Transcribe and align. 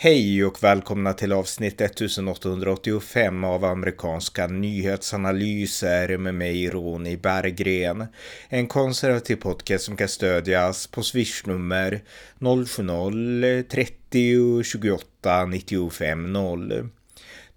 Hej 0.00 0.44
och 0.44 0.62
välkomna 0.62 1.12
till 1.12 1.32
avsnitt 1.32 1.80
1885 1.80 3.44
av 3.44 3.64
amerikanska 3.64 4.46
nyhetsanalyser 4.46 6.18
med 6.18 6.34
mig 6.34 6.70
Ronny 6.70 7.16
Berggren. 7.16 8.06
En 8.48 8.66
konservativ 8.66 9.36
podcast 9.36 9.84
som 9.84 9.96
kan 9.96 10.08
stödjas 10.08 10.86
på 10.86 11.02
swishnummer 11.02 12.00
070-30 12.38 14.62
28 14.62 15.46
95 15.46 16.32
0. 16.32 16.88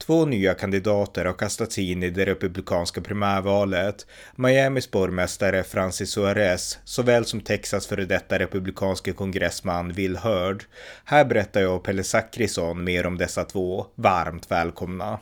Två 0.01 0.25
nya 0.25 0.53
kandidater 0.53 1.25
har 1.25 1.33
kastats 1.33 1.77
in 1.77 2.03
i 2.03 2.09
det 2.09 2.25
republikanska 2.25 3.01
primärvalet. 3.01 4.07
Miamis 4.35 4.91
borgmästare 4.91 5.63
Francis 5.63 6.11
Suarez, 6.11 6.79
såväl 6.83 7.25
som 7.25 7.41
Texas 7.41 7.87
före 7.87 8.05
detta 8.05 8.39
republikanske 8.39 9.11
kongressman 9.11 9.93
Will 9.93 10.17
Hurd. 10.17 10.63
Här 11.05 11.25
berättar 11.25 11.61
jag 11.61 11.75
och 11.75 11.83
Pelle 11.83 12.03
Zackrisson 12.03 12.83
mer 12.83 13.05
om 13.05 13.17
dessa 13.17 13.43
två. 13.43 13.85
Varmt 13.95 14.51
välkomna! 14.51 15.19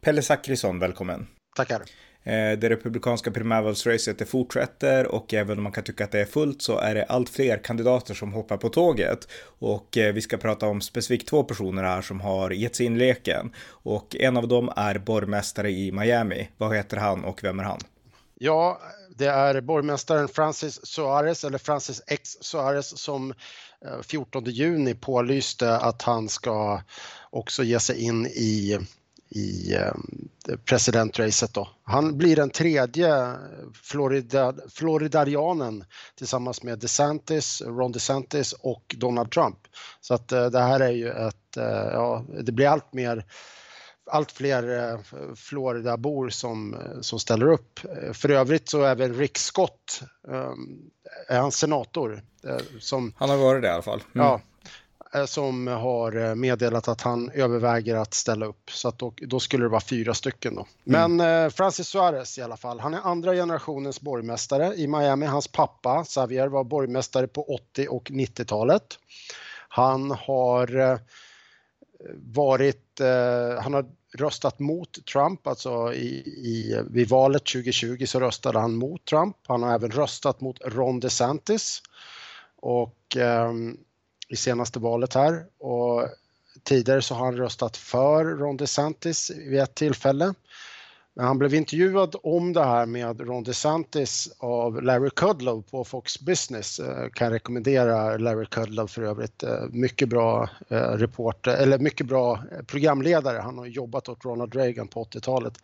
Pelle 0.00 0.22
Zackrisson, 0.22 0.78
välkommen! 0.78 1.37
Tackar! 1.58 1.82
Eh, 2.22 2.58
det 2.58 2.70
republikanska 2.70 3.30
primärvalsracet 3.30 4.18
det 4.18 4.26
fortsätter 4.26 5.06
och 5.06 5.34
även 5.34 5.58
om 5.58 5.62
man 5.62 5.72
kan 5.72 5.84
tycka 5.84 6.04
att 6.04 6.12
det 6.12 6.20
är 6.20 6.24
fullt 6.24 6.62
så 6.62 6.78
är 6.78 6.94
det 6.94 7.04
allt 7.04 7.28
fler 7.28 7.58
kandidater 7.64 8.14
som 8.14 8.32
hoppar 8.32 8.56
på 8.56 8.68
tåget. 8.68 9.28
Och 9.58 9.96
eh, 9.96 10.12
vi 10.12 10.20
ska 10.20 10.36
prata 10.36 10.66
om 10.66 10.80
specifikt 10.80 11.28
två 11.28 11.44
personer 11.44 11.82
här 11.82 12.02
som 12.02 12.20
har 12.20 12.50
gett 12.50 12.76
sig 12.76 12.86
in 12.86 12.96
i 12.96 12.98
leken. 12.98 13.52
Och 13.68 14.16
en 14.16 14.36
av 14.36 14.48
dem 14.48 14.72
är 14.76 14.98
borgmästare 14.98 15.70
i 15.70 15.92
Miami. 15.92 16.48
Vad 16.56 16.76
heter 16.76 16.96
han 16.96 17.24
och 17.24 17.44
vem 17.44 17.60
är 17.60 17.64
han? 17.64 17.80
Ja, 18.34 18.80
det 19.16 19.26
är 19.26 19.60
borgmästaren 19.60 20.28
Francis 20.28 20.86
Suarez, 20.86 21.44
eller 21.44 21.58
Francis 21.58 22.02
X 22.06 22.30
Suarez, 22.40 22.98
som 22.98 23.34
14 24.02 24.46
eh, 24.46 24.52
juni 24.52 24.94
pålyste 24.94 25.76
att 25.76 26.02
han 26.02 26.28
ska 26.28 26.82
också 27.30 27.62
ge 27.62 27.80
sig 27.80 28.02
in 28.02 28.26
i 28.26 28.78
i 29.28 29.74
eh, 29.74 29.92
presidentracet 30.64 31.54
då. 31.54 31.68
Han 31.84 32.18
blir 32.18 32.36
den 32.36 32.50
tredje 32.50 33.34
Florida, 33.82 34.54
floridarianen 34.74 35.84
tillsammans 36.14 36.62
med 36.62 36.78
DeSantis, 36.78 37.62
Ron 37.62 37.92
DeSantis 37.92 38.52
och 38.52 38.94
Donald 38.98 39.30
Trump. 39.30 39.58
Så 40.00 40.14
att 40.14 40.32
eh, 40.32 40.46
det 40.46 40.60
här 40.60 40.80
är 40.80 40.90
ju 40.90 41.08
ett, 41.08 41.56
eh, 41.56 41.64
ja, 41.92 42.24
det 42.42 42.52
blir 42.52 42.68
allt 42.68 42.92
mer 42.92 43.24
allt 44.10 44.32
fler 44.32 44.98
Floridabor 45.34 46.28
som, 46.28 46.76
som 47.00 47.18
ställer 47.18 47.46
upp. 47.46 47.80
För 48.12 48.30
övrigt 48.30 48.68
så 48.68 48.84
även 48.84 49.14
Rick 49.14 49.38
Scott 49.38 50.02
är 51.28 51.40
han 51.40 51.52
senator. 51.52 52.22
Som, 52.78 53.12
han 53.16 53.30
har 53.30 53.36
varit 53.36 53.62
det 53.62 53.68
i 53.68 53.70
alla 53.70 53.82
fall. 53.82 54.02
Mm. 54.14 54.26
Ja, 54.26 54.40
Eh, 54.57 54.57
som 55.26 55.66
har 55.66 56.16
eh, 56.16 56.34
meddelat 56.34 56.88
att 56.88 57.00
han 57.00 57.30
överväger 57.30 57.96
att 57.96 58.14
ställa 58.14 58.46
upp. 58.46 58.70
Så 58.70 58.90
då, 58.90 59.12
då 59.16 59.40
skulle 59.40 59.64
det 59.64 59.68
vara 59.68 59.80
fyra 59.80 60.14
stycken 60.14 60.54
då. 60.54 60.66
Mm. 60.86 61.16
Men 61.16 61.44
eh, 61.44 61.50
Francis 61.50 61.88
Suarez 61.88 62.38
i 62.38 62.42
alla 62.42 62.56
fall, 62.56 62.80
han 62.80 62.94
är 62.94 63.00
andra 63.00 63.32
generationens 63.32 64.00
borgmästare 64.00 64.74
i 64.74 64.86
Miami. 64.86 65.26
Hans 65.26 65.48
pappa 65.48 66.04
Xavier 66.04 66.48
var 66.48 66.64
borgmästare 66.64 67.26
på 67.26 67.54
80 67.54 67.88
och 67.88 68.10
90-talet. 68.10 68.98
Han 69.68 70.10
har 70.10 70.98
varit, 72.14 73.00
han 73.60 73.74
har 73.74 73.86
röstat 74.14 74.58
mot 74.58 75.06
Trump, 75.06 75.46
alltså 75.46 75.92
i, 75.92 76.06
i, 76.26 76.82
vid 76.90 77.08
valet 77.08 77.46
2020 77.46 78.06
så 78.06 78.20
röstade 78.20 78.58
han 78.58 78.74
mot 78.74 79.04
Trump. 79.04 79.36
Han 79.46 79.62
har 79.62 79.74
även 79.74 79.90
röstat 79.90 80.40
mot 80.40 80.60
Ron 80.64 81.00
DeSantis 81.00 81.82
och 82.56 83.16
um, 83.16 83.78
i 84.28 84.36
senaste 84.36 84.78
valet 84.78 85.14
här 85.14 85.44
och 85.58 86.08
tidigare 86.64 87.02
så 87.02 87.14
har 87.14 87.24
han 87.24 87.36
röstat 87.36 87.76
för 87.76 88.24
Ron 88.24 88.56
DeSantis 88.56 89.30
vid 89.30 89.60
ett 89.60 89.74
tillfälle. 89.74 90.34
Men 91.18 91.26
han 91.26 91.38
blev 91.38 91.54
intervjuad 91.54 92.16
om 92.22 92.52
det 92.52 92.64
här 92.64 92.86
med 92.86 93.20
Ron 93.20 93.42
DeSantis 93.42 94.28
av 94.38 94.82
Larry 94.82 95.10
Kudlow 95.10 95.62
på 95.62 95.84
Fox 95.84 96.20
Business. 96.20 96.78
Eh, 96.78 97.00
jag 97.00 97.14
kan 97.14 97.30
rekommendera 97.30 98.16
Larry 98.16 98.46
Kudlow 98.46 98.86
för 98.86 99.02
övrigt. 99.02 99.42
Eh, 99.42 99.62
mycket 99.70 100.08
bra 100.08 100.48
eh, 100.68 100.76
reporter, 100.76 101.56
eller 101.56 101.78
mycket 101.78 102.06
bra 102.06 102.42
programledare. 102.66 103.38
Han 103.38 103.58
har 103.58 103.66
jobbat 103.66 104.08
åt 104.08 104.24
Ronald 104.24 104.54
Reagan 104.54 104.88
på 104.88 105.04
80-talet. 105.04 105.54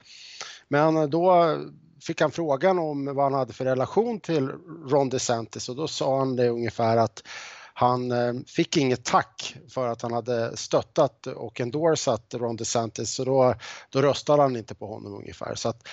Men 0.68 1.10
då 1.10 1.56
fick 2.00 2.20
han 2.20 2.30
frågan 2.30 2.78
om 2.78 3.04
vad 3.04 3.24
han 3.24 3.34
hade 3.34 3.52
för 3.52 3.64
relation 3.64 4.20
till 4.20 4.48
Ron 4.88 5.08
DeSantis 5.08 5.68
och 5.68 5.76
då 5.76 5.88
sa 5.88 6.18
han 6.18 6.36
det 6.36 6.48
ungefär 6.48 6.96
att 6.96 7.22
han 7.76 8.12
eh, 8.12 8.34
fick 8.46 8.76
inget 8.76 9.04
tack 9.04 9.56
för 9.68 9.88
att 9.88 10.02
han 10.02 10.12
hade 10.12 10.56
stöttat 10.56 11.26
och 11.26 11.60
endorsat 11.60 12.34
Ron 12.34 12.56
DeSantis 12.56 13.14
så 13.14 13.24
då, 13.24 13.54
då 13.90 14.02
röstade 14.02 14.42
han 14.42 14.56
inte 14.56 14.74
på 14.74 14.86
honom 14.86 15.14
ungefär. 15.14 15.54
Så 15.54 15.68
att 15.68 15.88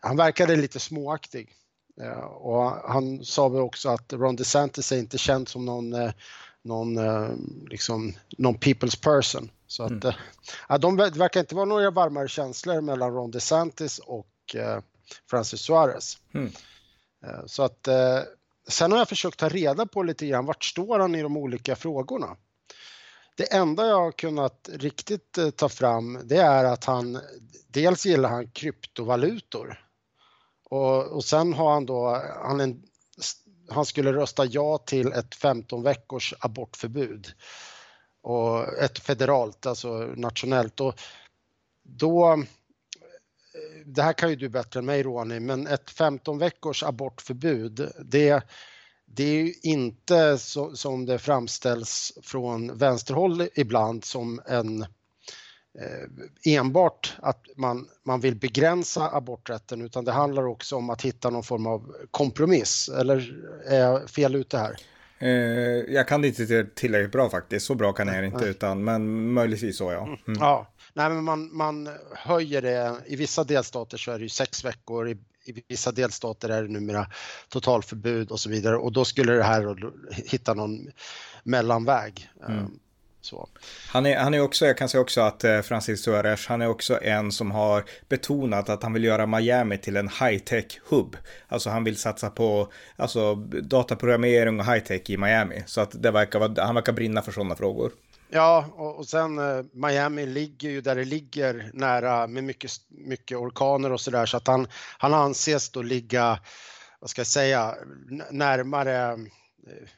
han 0.00 0.16
verkade 0.16 0.56
lite 0.56 0.78
småaktig. 0.80 1.54
Eh, 2.02 2.24
och 2.24 2.70
han 2.70 3.24
sa 3.24 3.48
väl 3.48 3.60
också 3.60 3.88
att 3.88 4.12
Ron 4.12 4.36
DeSantis 4.36 4.92
är 4.92 4.98
inte 4.98 5.18
känd 5.18 5.48
som 5.48 5.64
någon, 5.64 5.92
eh, 5.92 6.10
någon, 6.62 6.98
liksom, 7.68 8.12
någon 8.38 8.58
people's 8.58 9.02
person. 9.02 9.50
Så 9.66 9.82
att, 9.82 10.04
mm. 10.04 10.14
ja, 10.68 10.78
de, 10.78 10.96
det 10.96 11.10
verkar 11.10 11.40
inte 11.40 11.54
vara 11.54 11.64
några 11.64 11.90
varmare 11.90 12.28
känslor 12.28 12.80
mellan 12.80 13.14
Ron 13.14 13.30
DeSantis 13.30 13.98
och 13.98 14.56
Francis 15.30 15.60
Suarez. 15.60 16.18
Mm. 16.34 16.50
Så 17.46 17.62
att 17.62 17.88
Sen 18.70 18.92
har 18.92 18.98
jag 18.98 19.08
försökt 19.08 19.38
ta 19.38 19.48
reda 19.48 19.86
på 19.86 20.02
lite 20.02 20.26
grann 20.26 20.46
vart 20.46 20.64
står 20.64 20.98
han 20.98 21.14
i 21.14 21.22
de 21.22 21.36
olika 21.36 21.76
frågorna. 21.76 22.36
Det 23.36 23.52
enda 23.52 23.86
jag 23.86 24.00
har 24.00 24.12
kunnat 24.12 24.68
riktigt 24.72 25.38
eh, 25.38 25.50
ta 25.50 25.68
fram 25.68 26.18
det 26.24 26.36
är 26.36 26.64
att 26.64 26.84
han 26.84 27.20
dels 27.68 28.06
gillar 28.06 28.28
han 28.28 28.50
kryptovalutor 28.50 29.84
och, 30.70 31.06
och 31.06 31.24
sen 31.24 31.52
har 31.52 31.72
han 31.72 31.86
då, 31.86 32.22
han, 32.42 32.60
en, 32.60 32.82
han 33.70 33.86
skulle 33.86 34.12
rösta 34.12 34.44
ja 34.44 34.78
till 34.78 35.12
ett 35.12 35.34
15 35.34 35.82
veckors 35.82 36.34
abortförbud 36.40 37.32
och 38.22 38.78
ett 38.78 38.98
federalt, 38.98 39.66
alltså 39.66 39.96
nationellt. 39.98 40.80
Och 40.80 41.00
då 41.82 42.44
det 43.94 44.02
här 44.02 44.12
kan 44.12 44.30
ju 44.30 44.36
du 44.36 44.48
bättre 44.48 44.80
än 44.80 44.86
mig 44.86 45.02
Ronny, 45.02 45.40
men 45.40 45.66
ett 45.66 45.90
15 45.90 46.38
veckors 46.38 46.82
abortförbud, 46.82 47.92
det, 48.04 48.42
det 49.06 49.24
är 49.24 49.44
ju 49.44 49.54
inte 49.62 50.38
så, 50.38 50.76
som 50.76 51.06
det 51.06 51.18
framställs 51.18 52.12
från 52.22 52.78
vänsterhåll 52.78 53.48
ibland 53.54 54.04
som 54.04 54.40
en 54.46 54.82
eh, 54.82 56.56
enbart 56.56 57.16
att 57.18 57.44
man, 57.56 57.88
man 58.04 58.20
vill 58.20 58.36
begränsa 58.36 59.10
aborträtten 59.16 59.82
utan 59.82 60.04
det 60.04 60.12
handlar 60.12 60.46
också 60.46 60.76
om 60.76 60.90
att 60.90 61.02
hitta 61.02 61.30
någon 61.30 61.42
form 61.42 61.66
av 61.66 61.94
kompromiss. 62.10 62.88
Eller 62.88 63.34
är 63.66 63.80
jag 63.80 64.10
fel 64.10 64.34
ute 64.34 64.58
här? 64.58 64.76
Eh, 65.20 65.30
jag 65.94 66.08
kan 66.08 66.24
inte 66.24 66.64
tillräckligt 66.64 67.12
bra 67.12 67.30
faktiskt, 67.30 67.66
så 67.66 67.74
bra 67.74 67.92
kan 67.92 68.08
jag 68.08 68.26
inte 68.26 68.44
utan 68.44 68.84
men 68.84 69.32
möjligtvis 69.32 69.78
så 69.78 69.92
ja. 69.92 70.02
Mm. 70.02 70.40
Ja, 70.40 70.66
Nej, 70.92 71.10
men 71.10 71.24
man, 71.24 71.56
man 71.56 71.88
höjer 72.14 72.62
det. 72.62 72.96
I 73.06 73.16
vissa 73.16 73.44
delstater 73.44 73.98
så 73.98 74.12
är 74.12 74.18
det 74.18 74.22
ju 74.22 74.28
sex 74.28 74.64
veckor, 74.64 75.08
i, 75.08 75.18
i 75.44 75.62
vissa 75.68 75.92
delstater 75.92 76.48
är 76.48 76.62
det 76.62 76.68
numera 76.68 77.06
totalförbud 77.48 78.30
och 78.30 78.40
så 78.40 78.50
vidare 78.50 78.76
och 78.76 78.92
då 78.92 79.04
skulle 79.04 79.32
det 79.32 79.42
här 79.42 79.76
hitta 80.10 80.54
någon 80.54 80.90
mellanväg. 81.44 82.30
Mm. 82.48 82.78
Så. 83.20 83.48
Han 83.88 84.06
är, 84.06 84.18
han 84.18 84.34
är 84.34 84.40
också, 84.40 84.66
jag 84.66 84.78
kan 84.78 84.88
säga 84.88 85.00
också 85.00 85.20
att 85.20 85.44
eh, 85.44 85.60
Francis 85.60 86.02
Suarez, 86.02 86.46
han 86.46 86.62
är 86.62 86.68
också 86.68 87.02
en 87.02 87.32
som 87.32 87.50
har 87.50 87.84
betonat 88.08 88.68
att 88.68 88.82
han 88.82 88.92
vill 88.92 89.04
göra 89.04 89.26
Miami 89.26 89.78
till 89.78 89.96
en 89.96 90.08
high-tech 90.08 90.80
hub. 90.88 91.16
Alltså 91.48 91.70
han 91.70 91.84
vill 91.84 91.96
satsa 91.96 92.30
på 92.30 92.72
alltså, 92.96 93.34
dataprogrammering 93.62 94.60
och 94.60 94.66
high-tech 94.66 95.10
i 95.10 95.16
Miami. 95.16 95.62
Så 95.66 95.80
att 95.80 96.02
det 96.02 96.10
verkar, 96.10 96.60
han 96.64 96.74
verkar 96.74 96.92
brinna 96.92 97.22
för 97.22 97.32
sådana 97.32 97.56
frågor. 97.56 97.92
Ja, 98.30 98.66
och, 98.76 98.98
och 98.98 99.06
sen 99.06 99.38
eh, 99.38 99.64
Miami 99.72 100.26
ligger 100.26 100.70
ju 100.70 100.80
där 100.80 100.94
det 100.94 101.04
ligger 101.04 101.70
nära 101.74 102.26
med 102.26 102.44
mycket, 102.44 102.70
mycket 102.88 103.38
orkaner 103.38 103.92
och 103.92 104.00
sådär 104.00 104.26
så 104.26 104.36
att 104.36 104.46
han, 104.46 104.66
han 104.98 105.14
anses 105.14 105.70
då 105.70 105.82
ligga, 105.82 106.38
vad 107.00 107.10
ska 107.10 107.20
jag 107.20 107.26
säga, 107.26 107.74
närmare 108.30 109.12
eh, 109.12 109.16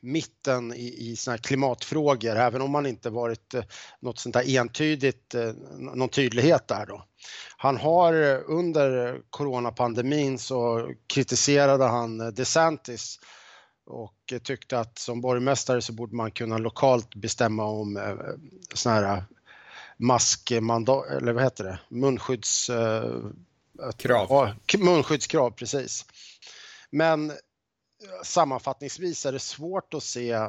mitten 0.00 0.74
i, 0.74 1.10
i 1.10 1.16
såna 1.16 1.32
här 1.32 1.42
klimatfrågor, 1.42 2.36
även 2.36 2.62
om 2.62 2.74
han 2.74 2.86
inte 2.86 3.10
varit 3.10 3.54
eh, 3.54 3.64
något 4.00 4.18
sånt 4.18 4.34
där 4.34 4.58
entydigt, 4.58 5.34
eh, 5.34 5.52
någon 5.78 6.08
tydlighet 6.08 6.68
där 6.68 6.86
då. 6.86 7.04
Han 7.56 7.76
har 7.76 8.12
under 8.50 9.20
coronapandemin 9.30 10.38
så 10.38 10.90
kritiserade 11.06 11.84
han 11.84 12.34
DeSantis 12.34 13.20
och 13.86 14.34
tyckte 14.42 14.78
att 14.78 14.98
som 14.98 15.20
borgmästare 15.20 15.82
så 15.82 15.92
borde 15.92 16.16
man 16.16 16.30
kunna 16.30 16.58
lokalt 16.58 17.14
bestämma 17.14 17.64
om 17.64 17.96
eh, 17.96 18.14
sådana 18.74 19.06
här 19.06 19.24
maskmandat, 19.96 21.06
eller 21.06 21.32
vad 21.32 21.42
heter 21.42 21.64
det, 21.64 21.78
munskydds... 21.88 22.70
Eh, 22.70 23.20
Krav. 23.96 24.26
Ja, 24.30 24.54
munskyddskrav, 24.78 25.50
precis. 25.50 26.06
Men 26.90 27.32
sammanfattningsvis 28.22 29.26
är 29.26 29.32
det 29.32 29.38
svårt 29.38 29.94
att 29.94 30.02
se 30.02 30.48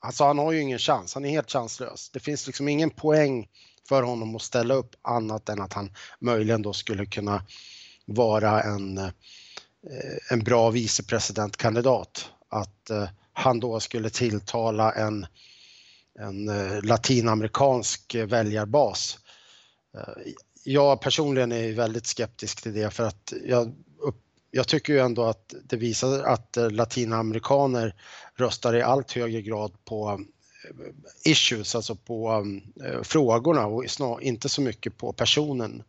alltså 0.00 0.24
han 0.24 0.38
har 0.38 0.52
ju 0.52 0.60
ingen 0.60 0.78
chans, 0.78 1.14
han 1.14 1.24
är 1.24 1.30
helt 1.30 1.50
chanslös. 1.50 2.10
Det 2.10 2.20
finns 2.20 2.46
liksom 2.46 2.68
ingen 2.68 2.90
poäng 2.90 3.48
för 3.88 4.02
honom 4.02 4.36
att 4.36 4.42
ställa 4.42 4.74
upp 4.74 4.94
annat 5.02 5.48
än 5.48 5.60
att 5.60 5.72
han 5.72 5.90
möjligen 6.20 6.62
då 6.62 6.72
skulle 6.72 7.06
kunna 7.06 7.42
vara 8.06 8.62
en, 8.62 8.98
eh, 8.98 9.10
en 10.30 10.44
bra 10.44 10.70
vicepresidentkandidat. 10.70 12.30
Att 12.48 12.90
eh, 12.90 13.08
han 13.32 13.60
då 13.60 13.80
skulle 13.80 14.10
tilltala 14.10 14.92
en, 14.92 15.26
en 16.18 16.48
eh, 16.48 16.82
latinamerikansk 16.82 18.14
väljarbas. 18.14 19.18
Jag 20.64 21.00
personligen 21.00 21.52
är 21.52 21.72
väldigt 21.72 22.06
skeptisk 22.06 22.62
till 22.62 22.74
det 22.74 22.90
för 22.90 23.04
att 23.04 23.32
jag, 23.44 23.74
jag 24.50 24.68
tycker 24.68 24.92
ju 24.92 24.98
ändå 24.98 25.24
att 25.24 25.54
det 25.64 25.76
visar 25.76 26.22
att 26.22 26.56
latinamerikaner 26.70 27.94
röstar 28.36 28.76
i 28.76 28.82
allt 28.82 29.12
högre 29.12 29.42
grad 29.42 29.72
på 29.84 30.20
issues, 31.24 31.74
alltså 31.74 31.94
på 31.94 32.44
frågorna 33.02 33.66
och 33.66 33.90
snar, 33.90 34.20
inte 34.20 34.48
så 34.48 34.60
mycket 34.60 34.96
på 34.96 35.12
personen 35.12 35.82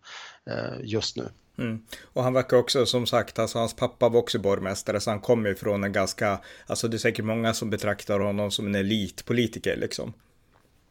just 0.83 1.17
nu. 1.17 1.29
Mm. 1.57 1.85
Och 2.03 2.23
han 2.23 2.33
verkar 2.33 2.57
också, 2.57 2.85
som 2.85 3.07
sagt, 3.07 3.39
alltså 3.39 3.59
hans 3.59 3.75
pappa 3.75 4.09
var 4.09 4.19
också 4.19 4.39
borgmästare, 4.39 4.99
så 4.99 5.09
han 5.09 5.19
kommer 5.19 5.49
ifrån 5.49 5.83
en 5.83 5.91
ganska, 5.91 6.39
alltså 6.67 6.87
det 6.87 6.97
är 6.97 6.99
säkert 6.99 7.25
många 7.25 7.53
som 7.53 7.69
betraktar 7.69 8.19
honom 8.19 8.51
som 8.51 8.65
en 8.65 8.75
elitpolitiker 8.75 9.77
liksom. 9.77 10.13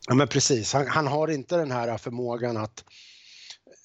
Ja 0.06 0.14
men 0.14 0.28
precis, 0.28 0.72
han, 0.72 0.86
han 0.86 1.06
har 1.06 1.28
inte 1.28 1.56
den 1.56 1.70
här 1.70 1.98
förmågan 1.98 2.56
att 2.56 2.84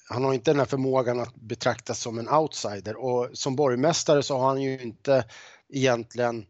han 0.08 0.24
har 0.24 0.34
inte 0.34 0.50
den 0.50 0.58
här 0.58 0.66
förmågan 0.66 1.20
att 1.20 1.34
betraktas 1.34 2.00
som 2.00 2.18
en 2.18 2.28
outsider 2.28 2.96
och 2.96 3.30
som 3.32 3.56
borgmästare 3.56 4.22
så 4.22 4.38
har 4.38 4.48
han 4.48 4.62
ju 4.62 4.82
inte 4.82 5.24
egentligen 5.68 6.46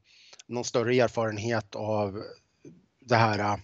någon 0.47 0.65
större 0.65 0.95
erfarenhet 0.95 1.75
av 1.75 2.23
det 3.01 3.17
här 3.17 3.39
eh, 3.39 3.59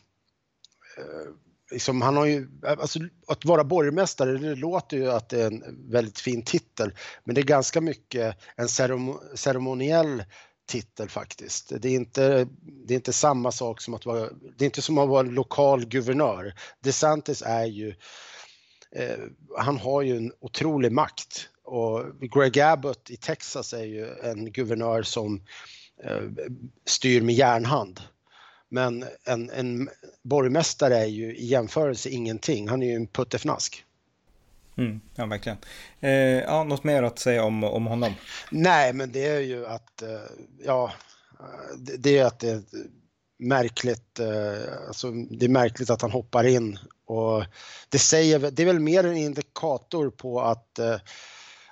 liksom, 1.71 2.03
han 2.03 2.17
har 2.17 2.27
ju, 2.27 2.49
alltså, 2.63 2.99
att 3.27 3.45
vara 3.45 3.65
borgmästare, 3.65 4.39
det 4.39 4.55
låter 4.55 4.97
ju 4.97 5.11
att 5.11 5.29
det 5.29 5.43
är 5.43 5.47
en 5.47 5.91
väldigt 5.91 6.19
fin 6.19 6.43
titel, 6.43 6.95
men 7.25 7.35
det 7.35 7.41
är 7.41 7.45
ganska 7.45 7.81
mycket 7.81 8.37
en 8.57 8.69
ceremoniell 9.35 10.25
titel 10.69 11.09
faktiskt. 11.09 11.73
Det 11.81 11.89
är, 11.89 11.95
inte, 11.95 12.49
det 12.87 12.95
är 12.95 12.97
inte 12.97 13.13
samma 13.13 13.53
sak 13.53 13.81
som 13.81 13.95
att 13.95 14.07
vara, 14.07 14.29
det 14.57 14.65
är 14.65 14.67
inte 14.67 14.83
som 14.83 14.99
att 14.99 15.09
vara 15.09 15.23
lokal 15.23 15.87
guvernör. 15.87 16.55
DeSantis 16.81 17.43
är 17.43 17.65
ju, 17.65 17.95
eh, 18.97 19.19
han 19.57 19.77
har 19.77 20.03
ju 20.03 20.17
en 20.17 20.33
otrolig 20.41 20.93
makt 20.93 21.49
och 21.65 22.21
Greg 22.21 22.61
Abbott 22.61 23.11
i 23.11 23.17
Texas 23.17 23.73
är 23.73 23.85
ju 23.85 24.09
en 24.23 24.53
guvernör 24.53 25.03
som 25.03 25.43
eh, 26.05 26.23
styr 26.85 27.23
med 27.23 27.35
järnhand. 27.35 28.01
Men 28.69 29.05
en, 29.25 29.51
en 29.51 29.89
borgmästare 30.23 30.99
är 30.99 31.07
ju 31.07 31.37
i 31.37 31.47
jämförelse 31.47 32.09
ingenting. 32.09 32.69
Han 32.69 32.83
är 32.83 32.87
ju 32.87 32.95
en 32.95 33.07
puttefnask. 33.07 33.85
Mm, 34.77 35.01
ja, 35.15 35.27
verkligen. 35.27 35.59
Eh, 36.01 36.11
ja, 36.11 36.65
något 36.65 36.85
mer 36.85 37.03
att 37.03 37.19
säga 37.19 37.45
om, 37.45 37.65
om 37.65 37.87
honom? 37.87 38.13
Nej, 38.51 38.93
men 38.93 39.13
det 39.13 39.27
är 39.27 39.41
ju 39.41 39.67
att, 39.67 40.03
eh, 40.03 40.09
ja, 40.65 40.93
det, 41.79 41.97
det 41.97 42.19
är 42.19 42.25
att 42.25 42.41
det 42.41 42.51
är 42.51 42.63
märkligt, 43.39 44.19
eh, 44.19 44.87
alltså 44.89 45.11
det 45.11 45.45
är 45.45 45.49
märkligt 45.49 45.91
att 45.91 46.03
han 46.03 46.11
hoppar 46.11 46.47
in 46.47 46.79
och 47.11 47.45
det 47.89 47.99
säger, 47.99 48.39
det 48.39 48.63
är 48.63 48.67
väl 48.67 48.81
mer 48.81 49.05
en 49.05 49.17
indikator 49.17 50.11
på 50.11 50.41
att, 50.41 50.79
eh, 50.79 50.97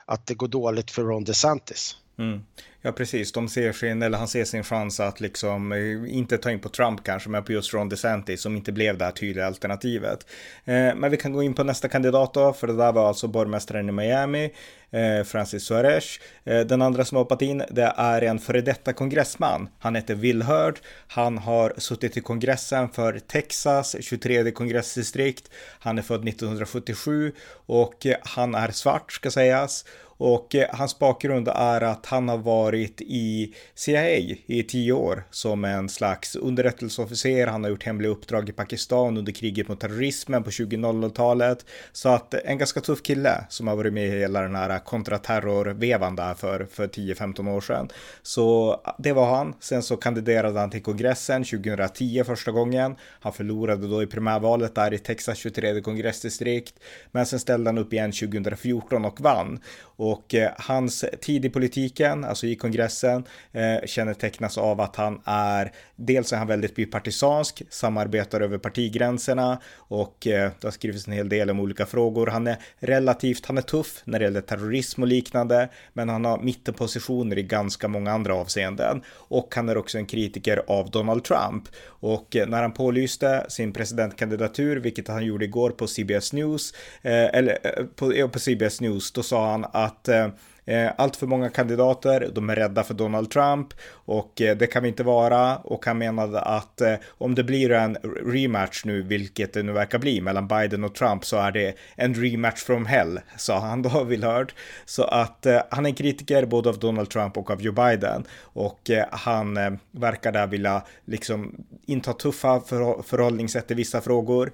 att 0.05 0.27
det 0.27 0.35
går 0.35 0.49
dåligt 0.49 0.91
för 0.91 1.03
Ron 1.03 1.25
DeSantis. 1.25 1.97
Mm. 2.19 2.41
Ja, 2.83 2.93
precis. 2.93 3.33
De 3.33 3.49
ser 3.49 3.73
sin, 3.73 4.03
eller 4.03 4.19
han 4.19 4.29
ser 4.29 4.45
sin 4.45 4.65
chans 4.65 5.01
att 5.01 5.21
liksom 5.21 5.73
eh, 5.73 6.17
inte 6.17 6.39
ta 6.39 6.51
in 6.51 6.61
på 6.61 6.69
Trump 6.69 7.05
kanske, 7.05 7.29
men 7.29 7.45
på 7.45 7.53
just 7.53 7.75
Ron 7.75 7.89
DeSantis 7.89 8.41
som 8.41 8.57
inte 8.57 8.73
blev 8.73 8.99
det 8.99 9.05
här 9.05 9.13
tydliga 9.13 9.47
alternativet. 9.47 10.27
Eh, 10.65 10.95
men 10.95 11.11
vi 11.11 11.17
kan 11.17 11.33
gå 11.33 11.43
in 11.43 11.55
på 11.55 11.65
nästa 11.65 11.89
kandidat 11.89 12.35
då, 12.35 12.53
för 12.53 12.67
det 12.67 12.77
där 12.77 12.93
var 12.93 13.09
alltså 13.09 13.29
borgmästaren 13.29 13.89
i 13.89 13.93
Miami, 13.93 14.53
eh, 14.91 15.25
Francis 15.25 15.65
Suarez. 15.65 16.21
Eh, 16.45 16.61
den 16.61 16.83
andra 16.83 17.05
som 17.05 17.17
har 17.17 17.25
hoppat 17.25 17.43
in, 17.43 17.63
det 17.71 17.93
är 17.97 18.23
en 18.23 18.39
före 18.39 18.61
detta 18.61 18.93
kongressman. 18.93 19.69
Han 19.79 19.95
heter 19.95 20.15
Will 20.15 20.43
Hurd. 20.43 20.79
Han 21.09 21.39
har 21.39 21.73
suttit 21.77 22.17
i 22.17 22.21
kongressen 22.21 22.89
för 22.89 23.19
Texas, 23.19 23.97
23 24.01 24.51
kongressdistrikt. 24.51 25.51
Han 25.79 25.99
är 25.99 26.03
född 26.03 26.29
1977 26.29 27.33
och 27.67 28.07
eh, 28.07 28.17
han 28.23 28.55
är 28.55 28.71
svart 28.71 29.13
ska 29.13 29.31
sägas. 29.31 29.85
Och 30.19 30.55
eh, 30.55 30.69
hans 30.73 30.99
bakgrund 30.99 31.49
är 31.49 31.81
att 31.81 32.07
han 32.07 32.29
har 32.29 32.39
varit 32.39 33.01
i 33.01 33.55
CIA 33.75 34.19
i 34.47 34.65
tio 34.69 34.93
år 34.93 35.25
som 35.31 35.65
en 35.65 35.89
slags 35.89 36.37
underrättelseofficer. 36.37 37.47
Han 37.47 37.65
har 37.65 37.71
gjort 37.71 37.85
hemliga 37.85 38.13
uppdrag 38.13 38.49
i 38.49 38.53
Pakistan 38.53 39.19
under 39.19 39.33
kriget 39.33 39.69
mot 39.69 39.81
terrorismen 39.81 40.43
på 40.43 40.51
2000-talet. 40.51 41.67
Så 41.93 42.09
att 42.09 42.35
en 42.35 42.59
ganska 42.59 42.81
tuff 42.81 43.03
kille 43.03 43.45
som 43.49 43.69
har 43.69 43.77
varit 43.77 43.93
med 43.93 44.07
i 44.07 44.19
hela 44.19 44.43
den 44.43 44.55
här 44.55 44.79
kontraterrorvevan 44.79 46.17
där 46.17 46.35
för, 46.35 46.67
för 46.71 46.87
10-15 46.87 47.51
år 47.51 47.61
sedan. 47.61 47.89
Så 48.23 48.71
ah, 48.85 48.97
det 48.99 49.13
var 49.13 49.37
han. 49.37 49.55
Sen 49.61 49.83
så 49.83 49.97
kandiderade 49.97 50.61
han 50.61 50.71
till 50.71 50.83
kongressen 50.83 51.45
2010 51.45 52.23
första 52.27 52.51
gången. 52.51 52.97
Han 53.21 53.33
förlorade 53.33 53.89
då 53.89 54.03
i 54.03 54.07
primärvalet 54.07 54.75
där 54.75 54.95
i 54.95 54.99
Texas 54.99 55.39
23 55.39 55.81
kongressdistrikt. 55.81 56.75
Men 57.11 57.27
sen 57.27 57.39
ställde 57.39 57.71
han 57.71 57.79
upp 57.79 57.93
igen 57.93 58.13
2014 58.13 59.05
och 59.05 59.21
vann. 59.21 59.61
Och 59.81 60.08
eh, 60.35 60.51
hans 60.59 61.05
tid 61.21 61.45
i 61.45 61.51
politiken, 61.51 62.25
alltså 62.25 62.47
i 62.47 62.55
kongressen, 62.57 63.25
eh, 63.53 63.87
kännetecknas 63.87 64.59
av 64.59 64.81
att 64.81 64.97
han 64.97 65.21
är, 65.25 65.73
dels 65.97 66.33
är 66.33 66.37
han 66.37 66.47
väldigt 66.47 66.75
bipartisansk, 66.75 67.63
samarbetar 67.71 68.41
över 68.41 68.59
partigränserna 68.59 69.59
och 69.77 70.27
eh, 70.27 70.51
det 70.61 70.67
har 70.67 70.71
skrivits 70.71 71.07
en 71.07 71.13
hel 71.13 71.29
del 71.29 71.51
om 71.51 71.61
olika 71.61 71.87
frågor. 71.87 72.27
Han 72.27 72.47
är 72.47 72.57
relativt, 72.79 73.47
han 73.47 73.59
är 73.59 73.63
tuff 73.63 74.03
när 74.05 74.19
det 74.19 74.25
gäller 74.25 74.41
terrorism 74.41 75.03
och 75.03 75.09
liknande, 75.09 75.69
men 75.93 76.09
han 76.09 76.25
har 76.25 76.39
mittenpositioner 76.39 77.39
i 77.39 77.43
ganska 77.43 77.89
många 77.89 78.13
andra 78.13 78.35
avseenden. 78.35 79.03
Och 79.15 79.55
han 79.55 79.69
är 79.69 79.77
också 79.77 79.99
en 79.99 80.07
kritiker 80.07 80.63
av 80.67 80.91
Donald 80.91 81.25
Trump. 81.25 81.69
Och 82.01 82.37
eh, 82.37 82.49
när 82.49 82.63
han 82.63 82.73
pålyste 82.73 83.47
sin 83.49 83.73
presidentkandidatur, 83.73 84.77
vilket 84.77 85.09
han 85.09 85.27
gjorde 85.27 85.45
igår 85.45 85.71
på 85.71 85.87
CBS 85.87 86.33
News, 86.33 86.73
eh, 87.03 87.13
eller 87.13 87.59
eh, 87.63 87.85
på, 87.85 88.13
eh, 88.13 88.29
på 88.29 88.39
CBS 88.39 88.81
News, 88.81 89.13
då 89.13 89.23
sa 89.23 89.51
han 89.51 89.65
att 89.73 90.09
Eh, 90.09 90.29
Eh, 90.69 90.91
allt 90.97 91.17
för 91.17 91.27
många 91.27 91.49
kandidater, 91.49 92.31
de 92.35 92.51
är 92.51 92.57
rädda 92.57 92.85
för 92.85 92.95
Donald 92.95 93.31
Trump 93.31 93.69
och 93.91 94.41
eh, 94.41 94.57
det 94.57 94.67
kan 94.67 94.83
vi 94.83 94.89
inte 94.89 95.03
vara. 95.03 95.57
Och 95.57 95.87
han 95.87 95.99
menade 95.99 96.41
att 96.41 96.81
eh, 96.81 96.95
om 97.09 97.35
det 97.35 97.45
blir 97.45 97.71
en 97.71 97.97
rematch 98.27 98.85
nu, 98.85 99.03
vilket 99.03 99.53
det 99.53 99.63
nu 99.63 99.73
verkar 99.73 99.99
bli 99.99 100.21
mellan 100.21 100.49
Biden 100.49 100.85
och 100.85 100.95
Trump, 100.95 101.25
så 101.25 101.37
är 101.37 101.53
det 101.53 101.75
en 101.97 102.15
rematch 102.15 102.61
from 102.61 102.87
hell, 102.87 103.21
sa 103.37 103.59
han 103.59 103.83
då, 103.83 104.05
vill 104.09 104.25
hört. 104.25 104.55
Så 104.85 105.03
att 105.03 105.47
han 105.71 105.87
är 105.87 105.91
en 105.91 105.95
kritiker 105.95 106.47
både 106.47 106.69
av 106.69 106.79
Donald 106.79 107.11
Trump 107.11 107.37
och 107.37 107.51
av 107.51 107.63
Joe 107.63 107.73
Biden 107.73 108.25
och 108.41 108.91
han 109.11 109.79
verkar 109.91 110.33
där 110.33 110.47
vilja 110.47 110.83
liksom 111.05 111.65
inta 111.87 112.13
tuffa 112.13 112.61
förhållningssätt 113.03 113.71
i 113.71 113.75
vissa 113.75 114.01
frågor, 114.01 114.53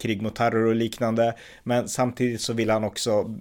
krig 0.00 0.22
mot 0.22 0.36
terror 0.36 0.66
och 0.66 0.74
liknande. 0.74 1.34
Men 1.62 1.88
samtidigt 1.88 2.40
så 2.40 2.52
vill 2.52 2.70
han 2.70 2.84
också 2.84 3.34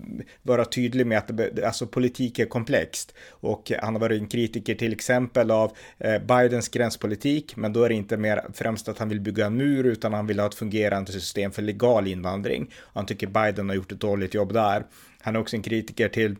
vara 0.43 0.65
tydlig 0.65 1.07
med 1.07 1.17
att 1.17 1.37
det, 1.37 1.65
alltså 1.65 1.87
politik 1.87 2.14
politik 2.15 2.39
är 2.39 2.45
komplext 2.45 3.13
och 3.29 3.71
han 3.81 3.95
har 3.95 3.99
varit 3.99 4.21
en 4.21 4.27
kritiker 4.27 4.75
till 4.75 4.93
exempel 4.93 5.51
av 5.51 5.71
eh, 5.97 6.19
Bidens 6.19 6.69
gränspolitik, 6.69 7.55
men 7.55 7.73
då 7.73 7.83
är 7.83 7.89
det 7.89 7.95
inte 7.95 8.17
mer 8.17 8.45
främst 8.53 8.89
att 8.89 8.99
han 8.99 9.09
vill 9.09 9.19
bygga 9.19 9.45
en 9.45 9.57
mur 9.57 9.85
utan 9.85 10.13
han 10.13 10.27
vill 10.27 10.39
ha 10.39 10.47
ett 10.47 10.55
fungerande 10.55 11.11
system 11.11 11.51
för 11.51 11.61
legal 11.61 12.07
invandring. 12.07 12.71
Han 12.93 13.05
tycker 13.05 13.27
Biden 13.27 13.69
har 13.69 13.75
gjort 13.75 13.91
ett 13.91 13.99
dåligt 13.99 14.33
jobb 14.33 14.53
där. 14.53 14.85
Han 15.21 15.35
är 15.35 15.39
också 15.39 15.55
en 15.55 15.63
kritiker 15.63 16.09
till 16.09 16.35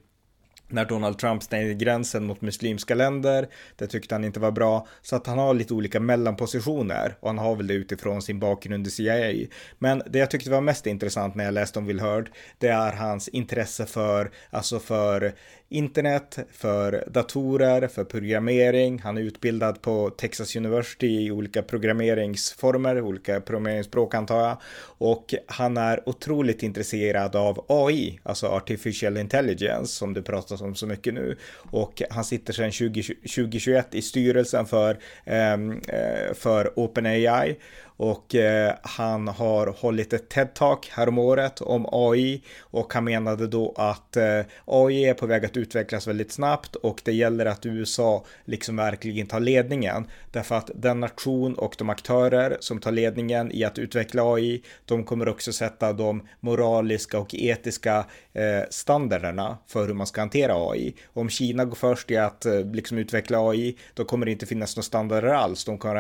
när 0.68 0.86
Donald 0.86 1.18
Trump 1.18 1.44
stängde 1.44 1.74
gränsen 1.74 2.26
mot 2.26 2.42
muslimska 2.42 2.96
länder. 2.96 3.48
Det 3.76 3.88
tyckte 3.88 4.16
han 4.16 4.24
inte 4.24 4.40
var 4.40 4.52
bra. 4.52 4.88
Så 5.02 5.16
att 5.16 5.28
han 5.28 5.38
har 5.38 5.54
lite 5.54 5.74
olika 5.74 6.00
mellanpositioner 6.00 7.16
och 7.20 7.30
han 7.30 7.38
har 7.38 7.56
väl 7.56 7.68
det 7.68 7.74
utifrån 7.74 8.22
sin 8.22 8.40
bakgrund 8.40 8.88
i 8.88 8.90
CIA. 8.90 9.48
Men 9.80 10.02
det 10.10 10.20
jag 10.20 10.32
tyckte 10.32 10.50
var 10.50 10.62
mest 10.62 10.88
intressant 10.88 11.36
när 11.36 11.46
jag 11.46 11.54
läste 11.54 11.80
om 11.80 11.86
Will 11.86 12.00
Hurd, 12.00 12.32
det 12.58 12.68
är 12.68 12.92
hans 12.92 13.28
intresse 13.28 13.86
för, 13.86 14.32
alltså 14.50 14.80
för 14.80 15.34
internet, 15.76 16.40
för 16.52 17.04
datorer, 17.08 17.88
för 17.88 18.04
programmering. 18.04 19.00
Han 19.00 19.18
är 19.18 19.22
utbildad 19.22 19.82
på 19.82 20.10
Texas 20.10 20.56
University 20.56 21.08
i 21.08 21.32
olika 21.32 21.62
programmeringsformer, 21.62 23.02
olika 23.02 23.42
programmeringsspråk 23.42 24.14
antar 24.14 24.42
jag. 24.42 24.58
Och 24.98 25.34
han 25.48 25.78
är 25.78 26.10
otroligt 26.10 26.64
intresserad 26.64 27.36
av 27.36 27.66
AI, 27.68 28.20
alltså 28.24 28.48
artificial 28.48 29.18
intelligence, 29.18 29.94
som 29.94 30.14
det 30.14 30.22
pratas 30.22 30.62
om 30.62 30.76
så 30.76 30.88
mycket 30.88 31.14
nu. 31.14 31.38
Och 31.72 32.02
han 32.10 32.24
sitter 32.24 32.54
sedan 32.54 32.72
20, 32.72 33.04
2021 33.04 33.96
i 33.96 34.02
styrelsen 34.02 34.66
för, 34.66 34.98
ehm, 35.26 35.72
eh, 35.72 36.34
för 36.34 36.80
OpenAI 36.80 37.56
och 37.98 38.36
eh, 38.36 38.76
han 38.82 39.28
har 39.28 39.68
hållit 39.68 40.14
ett 40.14 40.30
TED-talk 40.30 40.90
häromåret 40.92 41.62
om 41.62 41.86
AI 41.92 42.42
och 42.60 42.94
han 42.94 43.04
menade 43.04 43.48
då 43.48 43.74
att 43.78 44.18
eh, 44.18 44.42
AI 44.66 45.06
är 45.06 45.14
på 45.14 45.26
väg 45.26 45.46
att 45.46 45.58
utvecklas 45.58 46.08
väldigt 46.08 46.32
snabbt 46.32 46.76
och 46.76 47.02
det 47.06 47.14
gäller 47.14 47.46
att 47.46 47.66
USA 47.66 48.26
liksom 48.46 48.76
verkligen 48.76 49.28
tar 49.28 49.40
ledningen 49.40 50.08
därför 50.32 50.56
att 50.56 50.72
den 50.76 51.00
nation 51.00 51.54
och 51.54 51.76
de 51.78 51.90
aktörer 51.90 52.58
som 52.60 52.80
tar 52.80 52.92
ledningen 52.92 53.52
i 53.52 53.64
att 53.64 53.80
utveckla 53.80 54.34
AI, 54.34 54.64
de 54.86 55.04
kommer 55.04 55.28
också 55.28 55.54
sätta 55.54 55.94
de 55.94 56.28
moraliska 56.40 57.20
och 57.20 57.36
etiska 57.36 58.06
eh, 58.34 58.70
standarderna 58.70 59.58
för 59.68 59.88
hur 59.88 59.94
man 59.94 60.08
ska 60.08 60.22
hantera 60.22 60.54
AI. 60.70 60.96
Om 61.14 61.30
Kina 61.30 61.66
går 61.66 61.76
först 61.76 62.12
i 62.12 62.18
att 62.18 62.46
eh, 62.46 62.66
liksom 62.74 62.98
utveckla 62.98 63.50
AI, 63.50 63.78
då 63.94 64.06
kommer 64.06 64.26
det 64.26 64.32
inte 64.32 64.46
finnas 64.46 64.76
några 64.76 64.84
standarder 64.84 65.28
alls. 65.28 65.66
De 65.66 65.78
kommer 65.78 65.96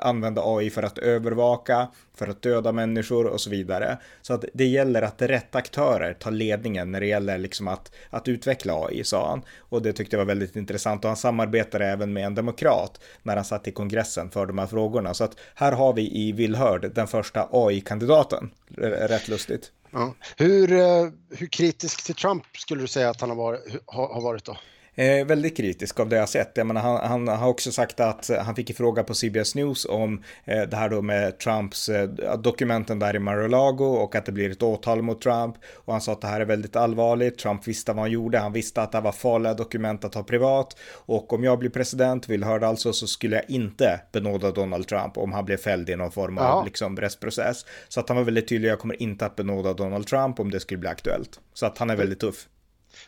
använda, 0.00 0.42
AI 0.44 0.70
för 0.70 0.82
att 0.82 0.98
övervaka, 1.26 1.88
för 2.14 2.28
att 2.28 2.42
döda 2.42 2.72
människor 2.72 3.26
och 3.26 3.40
så 3.40 3.50
vidare. 3.50 3.98
Så 4.22 4.34
att 4.34 4.44
det 4.54 4.64
gäller 4.64 5.02
att 5.02 5.22
rätt 5.22 5.54
aktörer 5.54 6.14
tar 6.14 6.30
ledningen 6.30 6.92
när 6.92 7.00
det 7.00 7.06
gäller 7.06 7.38
liksom 7.38 7.68
att, 7.68 7.92
att 8.10 8.28
utveckla 8.28 8.74
AI, 8.74 9.04
sa 9.04 9.28
han. 9.28 9.42
Och 9.58 9.82
det 9.82 9.92
tyckte 9.92 10.16
jag 10.16 10.18
var 10.18 10.26
väldigt 10.26 10.56
intressant 10.56 11.04
och 11.04 11.08
han 11.08 11.16
samarbetade 11.16 11.86
även 11.86 12.12
med 12.12 12.26
en 12.26 12.34
demokrat 12.34 13.00
när 13.22 13.36
han 13.36 13.44
satt 13.44 13.68
i 13.68 13.72
kongressen 13.72 14.30
för 14.30 14.46
de 14.46 14.58
här 14.58 14.66
frågorna. 14.66 15.14
Så 15.14 15.24
att 15.24 15.36
här 15.54 15.72
har 15.72 15.92
vi 15.92 16.16
i 16.16 16.32
Villhörd 16.32 16.94
den 16.94 17.06
första 17.06 17.48
AI-kandidaten. 17.52 18.50
Rätt 18.76 19.28
lustigt. 19.28 19.72
Ja. 19.90 20.14
Hur, 20.36 20.72
eh, 20.72 21.08
hur 21.30 21.46
kritisk 21.46 22.04
till 22.04 22.14
Trump 22.14 22.44
skulle 22.56 22.80
du 22.80 22.86
säga 22.86 23.10
att 23.10 23.20
han 23.20 23.30
har 23.30 23.36
varit, 23.36 23.60
har 23.86 24.20
varit 24.20 24.44
då? 24.44 24.56
Eh, 24.98 25.26
väldigt 25.26 25.56
kritisk 25.56 26.00
av 26.00 26.08
det 26.08 26.16
jag 26.16 26.28
sett. 26.28 26.52
Jag 26.54 26.66
menar, 26.66 26.80
han, 26.80 27.08
han, 27.08 27.28
har 27.28 27.48
också 27.48 27.72
sagt 27.72 28.00
att 28.00 28.30
han 28.40 28.54
fick 28.54 28.70
en 28.70 28.76
fråga 28.76 29.02
på 29.04 29.14
CBS 29.14 29.54
News 29.54 29.84
om 29.84 30.22
eh, 30.44 30.62
det 30.62 30.76
här 30.76 30.88
då 30.88 31.02
med 31.02 31.38
Trumps 31.38 31.88
eh, 31.88 32.08
dokumenten 32.38 32.98
där 32.98 33.16
i 33.16 33.18
Mar-a-Lago 33.18 33.84
och 33.84 34.14
att 34.14 34.26
det 34.26 34.32
blir 34.32 34.50
ett 34.50 34.62
åtal 34.62 35.02
mot 35.02 35.20
Trump. 35.20 35.56
Och 35.74 35.92
han 35.92 36.00
sa 36.00 36.12
att 36.12 36.20
det 36.20 36.26
här 36.26 36.40
är 36.40 36.44
väldigt 36.44 36.76
allvarligt. 36.76 37.38
Trump 37.38 37.68
visste 37.68 37.92
vad 37.92 38.00
han 38.00 38.10
gjorde. 38.10 38.38
Han 38.38 38.52
visste 38.52 38.82
att 38.82 38.92
det 38.92 39.00
var 39.00 39.12
farliga 39.12 39.54
dokument 39.54 40.04
att 40.04 40.14
ha 40.14 40.22
privat. 40.22 40.76
Och 40.92 41.32
om 41.32 41.44
jag 41.44 41.58
blir 41.58 41.70
president, 41.70 42.28
vill 42.28 42.44
höra 42.44 42.68
alltså, 42.68 42.92
så 42.92 43.06
skulle 43.06 43.36
jag 43.36 43.50
inte 43.50 44.00
benåda 44.12 44.50
Donald 44.50 44.88
Trump 44.88 45.18
om 45.18 45.32
han 45.32 45.44
blev 45.44 45.56
fälld 45.56 45.90
i 45.90 45.96
någon 45.96 46.12
form 46.12 46.38
av 46.38 46.64
liksom, 46.64 46.96
rättsprocess. 46.96 47.66
Så 47.88 48.00
att 48.00 48.08
han 48.08 48.16
var 48.16 48.24
väldigt 48.24 48.48
tydlig. 48.48 48.68
Jag 48.68 48.78
kommer 48.78 49.02
inte 49.02 49.26
att 49.26 49.36
benåda 49.36 49.72
Donald 49.72 50.06
Trump 50.06 50.40
om 50.40 50.50
det 50.50 50.60
skulle 50.60 50.78
bli 50.78 50.88
aktuellt. 50.88 51.40
Så 51.54 51.66
att 51.66 51.78
han 51.78 51.90
är 51.90 51.96
väldigt 51.96 52.20
tuff. 52.20 52.48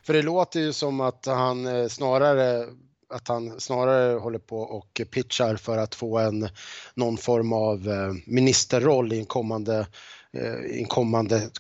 För 0.03 0.13
det 0.13 0.23
låter 0.23 0.61
ju 0.61 0.73
som 0.73 1.01
att 1.01 1.27
han 1.27 1.67
eh, 1.67 1.89
snarare 1.89 2.65
att 3.11 3.29
han 3.29 3.61
snarare 3.61 4.19
håller 4.19 4.39
på 4.39 4.59
och 4.59 5.01
pitchar 5.11 5.57
för 5.57 5.79
att 5.79 5.95
få 5.95 6.19
en 6.19 6.49
någon 6.95 7.17
form 7.17 7.53
av 7.53 7.89
eh, 7.89 8.13
ministerroll 8.27 9.13
i 9.13 9.19
en 9.19 9.27
kommande 9.27 9.87
eh, 10.33 10.77
i 10.77 10.79
en 10.81 10.87
kommande, 10.87 11.51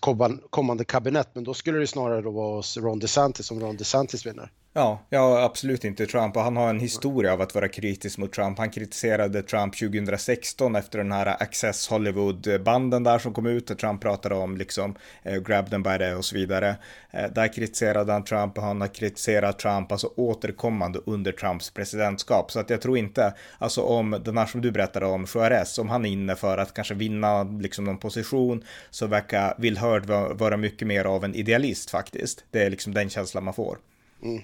kommande 0.51 0.85
kabinett, 0.85 1.29
men 1.33 1.45
då 1.45 1.55
skulle 1.55 1.79
det 1.79 1.87
snarare 1.87 2.23
då 2.23 2.31
vara 2.31 2.57
hos 2.57 2.77
Ron 2.77 2.99
DeSantis 2.99 3.51
om 3.51 3.61
Ron 3.61 3.77
DeSantis 3.77 4.27
vinner. 4.27 4.53
Ja, 4.73 5.07
ja, 5.11 5.43
absolut 5.43 5.85
inte 5.85 6.07
Trump 6.07 6.37
och 6.37 6.43
han 6.43 6.57
har 6.57 6.71
en 6.71 6.81
historia 6.81 7.33
av 7.33 7.41
att 7.41 7.55
vara 7.55 7.69
kritisk 7.69 8.19
mot 8.19 8.33
Trump. 8.33 8.59
Han 8.59 8.71
kritiserade 8.71 9.43
Trump 9.43 9.79
2016 9.79 10.77
efter 10.77 10.99
den 10.99 11.13
här 11.13 11.43
Access 11.43 11.89
Hollywood-banden 11.89 13.05
där 13.05 13.19
som 13.19 13.33
kom 13.33 13.47
ut 13.47 13.71
och 13.71 13.79
Trump 13.79 14.03
pratade 14.03 14.35
om 14.35 14.57
liksom 14.57 14.95
eh, 15.23 15.43
grab 15.43 15.71
them 15.71 15.83
by 15.83 15.99
the 15.99 16.13
och 16.13 16.25
så 16.25 16.35
vidare. 16.35 16.77
Eh, 17.11 17.31
där 17.35 17.53
kritiserade 17.53 18.13
han 18.13 18.25
Trump 18.25 18.59
och 18.59 18.65
han 18.65 18.81
har 18.81 18.89
kritiserat 18.89 19.59
Trump 19.59 19.93
alltså 19.93 20.11
återkommande 20.17 21.01
under 21.07 21.33
Trumps 21.33 21.71
presidentskap. 21.71 22.51
Så 22.51 22.61
att 22.61 22.71
jag 22.71 22.81
tror 22.81 22.99
inte, 22.99 23.35
alltså 23.59 23.83
om 23.83 24.21
den 24.25 24.39
här 24.39 24.47
som 24.47 24.61
du 24.61 24.71
berättade 24.71 25.07
om, 25.07 25.27
Juarez, 25.35 25.79
om 25.79 25.89
han 25.89 26.05
är 26.05 26.11
inne 26.11 26.37
för 26.37 26.59
att 26.59 26.75
kanske 26.75 26.95
vinna 26.95 27.43
liksom 27.43 27.85
någon 27.85 27.99
position 27.99 28.65
så 28.91 29.07
verkar 29.07 29.55
Will 29.59 29.79
Hurd 29.79 30.07
vara 30.39 30.57
mycket 30.57 30.89
mer 30.89 31.05
av 31.05 31.25
en 31.25 31.35
idealist 31.35 31.91
faktiskt. 31.91 32.45
Det 32.51 32.63
är 32.63 32.71
liksom 32.71 32.95
den 32.95 33.11
känslan 33.11 33.45
man 33.45 33.55
får. 33.55 33.79
Mm. 34.23 34.37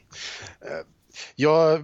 Eh, 0.61 0.87
ja, 1.35 1.79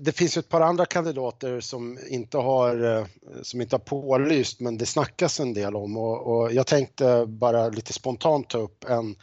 det 0.00 0.12
finns 0.12 0.36
ju 0.36 0.40
ett 0.40 0.48
par 0.48 0.60
andra 0.60 0.86
kandidater 0.86 1.60
som 1.60 1.98
inte 2.08 2.38
har, 2.38 2.96
eh, 2.96 3.06
som 3.42 3.60
inte 3.60 3.76
har 3.76 3.80
pålyst 3.80 4.60
men 4.60 4.78
det 4.78 4.86
snackas 4.86 5.40
en 5.40 5.54
del 5.54 5.76
om 5.76 5.96
och, 5.96 6.26
och 6.26 6.52
jag 6.52 6.66
tänkte 6.66 7.26
bara 7.26 7.68
lite 7.68 7.92
spontant 7.92 8.50
ta 8.50 8.58
upp 8.58 8.84
en 8.84 9.16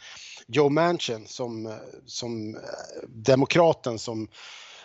Joe 0.46 0.68
Manchin 0.68 1.26
som, 1.26 1.78
som 2.06 2.54
eh, 2.54 2.60
demokraten 3.08 3.98
som 3.98 4.28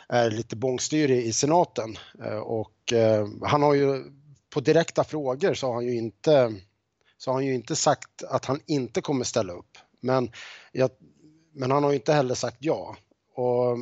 är 0.09 0.31
lite 0.31 0.55
bångstyrig 0.55 1.25
i 1.25 1.33
senaten 1.33 1.97
och 2.43 2.93
han 3.41 3.61
har 3.61 3.73
ju 3.73 4.03
på 4.49 4.59
direkta 4.59 5.03
frågor 5.03 5.53
så 5.53 5.67
har 5.67 5.73
han 5.73 5.85
ju 5.85 5.95
inte 5.95 6.55
så 7.21 7.31
har 7.31 7.35
han 7.35 7.45
ju 7.45 7.53
inte 7.53 7.75
sagt 7.75 8.23
att 8.23 8.45
han 8.45 8.59
inte 8.65 9.01
kommer 9.01 9.23
ställa 9.23 9.53
upp. 9.53 9.77
Men, 9.99 10.31
jag, 10.71 10.89
men 11.53 11.71
han 11.71 11.83
har 11.83 11.91
ju 11.91 11.95
inte 11.95 12.13
heller 12.13 12.35
sagt 12.35 12.57
ja. 12.59 12.95
Och 13.41 13.77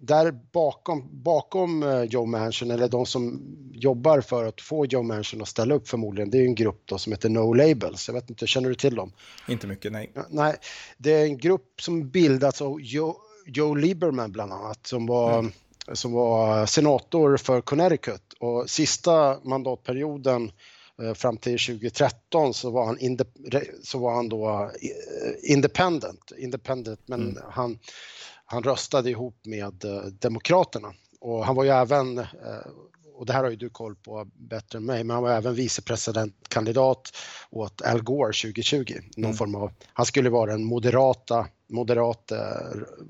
där 0.00 0.32
bakom, 0.52 1.08
bakom 1.22 1.82
eh, 1.82 2.02
Joe 2.02 2.26
Manchin, 2.26 2.70
eller 2.70 2.88
de 2.88 3.06
som 3.06 3.42
jobbar 3.72 4.20
för 4.20 4.44
att 4.44 4.60
få 4.60 4.86
Joe 4.86 5.02
Manchin 5.02 5.42
att 5.42 5.48
ställa 5.48 5.74
upp 5.74 5.88
förmodligen, 5.88 6.30
det 6.30 6.38
är 6.38 6.44
en 6.44 6.54
grupp 6.54 6.82
då 6.84 6.98
som 6.98 7.12
heter 7.12 7.28
No 7.28 7.52
Labels. 7.52 8.08
Jag 8.08 8.14
vet 8.14 8.30
inte, 8.30 8.46
känner 8.46 8.68
du 8.68 8.74
till 8.74 8.94
dem? 8.94 9.12
Inte 9.48 9.66
mycket, 9.66 9.92
nej. 9.92 10.12
Nej, 10.28 10.56
det 10.98 11.12
är 11.12 11.24
en 11.24 11.38
grupp 11.38 11.80
som 11.80 12.10
bildats 12.10 12.62
av 12.62 12.80
Joe, 12.80 13.16
Joe 13.46 13.74
Lieberman 13.74 14.32
bland 14.32 14.52
annat, 14.52 14.86
som 14.86 15.06
var, 15.06 15.38
mm. 15.38 15.52
som 15.92 16.12
var 16.12 16.66
senator 16.66 17.36
för 17.36 17.60
Connecticut 17.60 18.32
och 18.38 18.70
sista 18.70 19.38
mandatperioden 19.44 20.52
fram 21.14 21.36
till 21.36 21.58
2013 21.58 22.54
så 22.54 22.70
var 22.70 22.86
han, 22.86 22.98
inde, 22.98 23.24
så 23.82 23.98
var 23.98 24.14
han 24.14 24.28
då 24.28 24.70
eh, 24.82 25.52
independent, 25.52 26.32
independent 26.38 27.00
men 27.06 27.20
mm. 27.20 27.42
han 27.50 27.78
han 28.52 28.62
röstade 28.62 29.10
ihop 29.10 29.46
med 29.46 29.84
eh, 29.84 30.04
Demokraterna 30.04 30.94
och 31.20 31.44
han 31.44 31.56
var 31.56 31.64
ju 31.64 31.70
även, 31.70 32.18
eh, 32.18 32.26
och 33.22 33.26
det 33.26 33.32
här 33.32 33.42
har 33.42 33.50
ju 33.50 33.56
du 33.56 33.70
koll 33.70 33.94
på 33.96 34.26
bättre 34.34 34.76
än 34.76 34.84
mig, 34.84 35.04
men 35.04 35.14
han 35.14 35.22
var 35.22 35.30
även 35.30 35.54
vicepresidentkandidat 35.54 37.16
åt 37.50 37.82
Al 37.82 38.02
Gore 38.02 38.32
2020. 38.32 38.94
Någon 39.16 39.24
mm. 39.24 39.36
form 39.36 39.54
av, 39.54 39.72
han 39.92 40.06
skulle 40.06 40.30
vara 40.30 40.50
den 40.50 40.64
moderata 40.64 41.46
moderata 41.68 42.36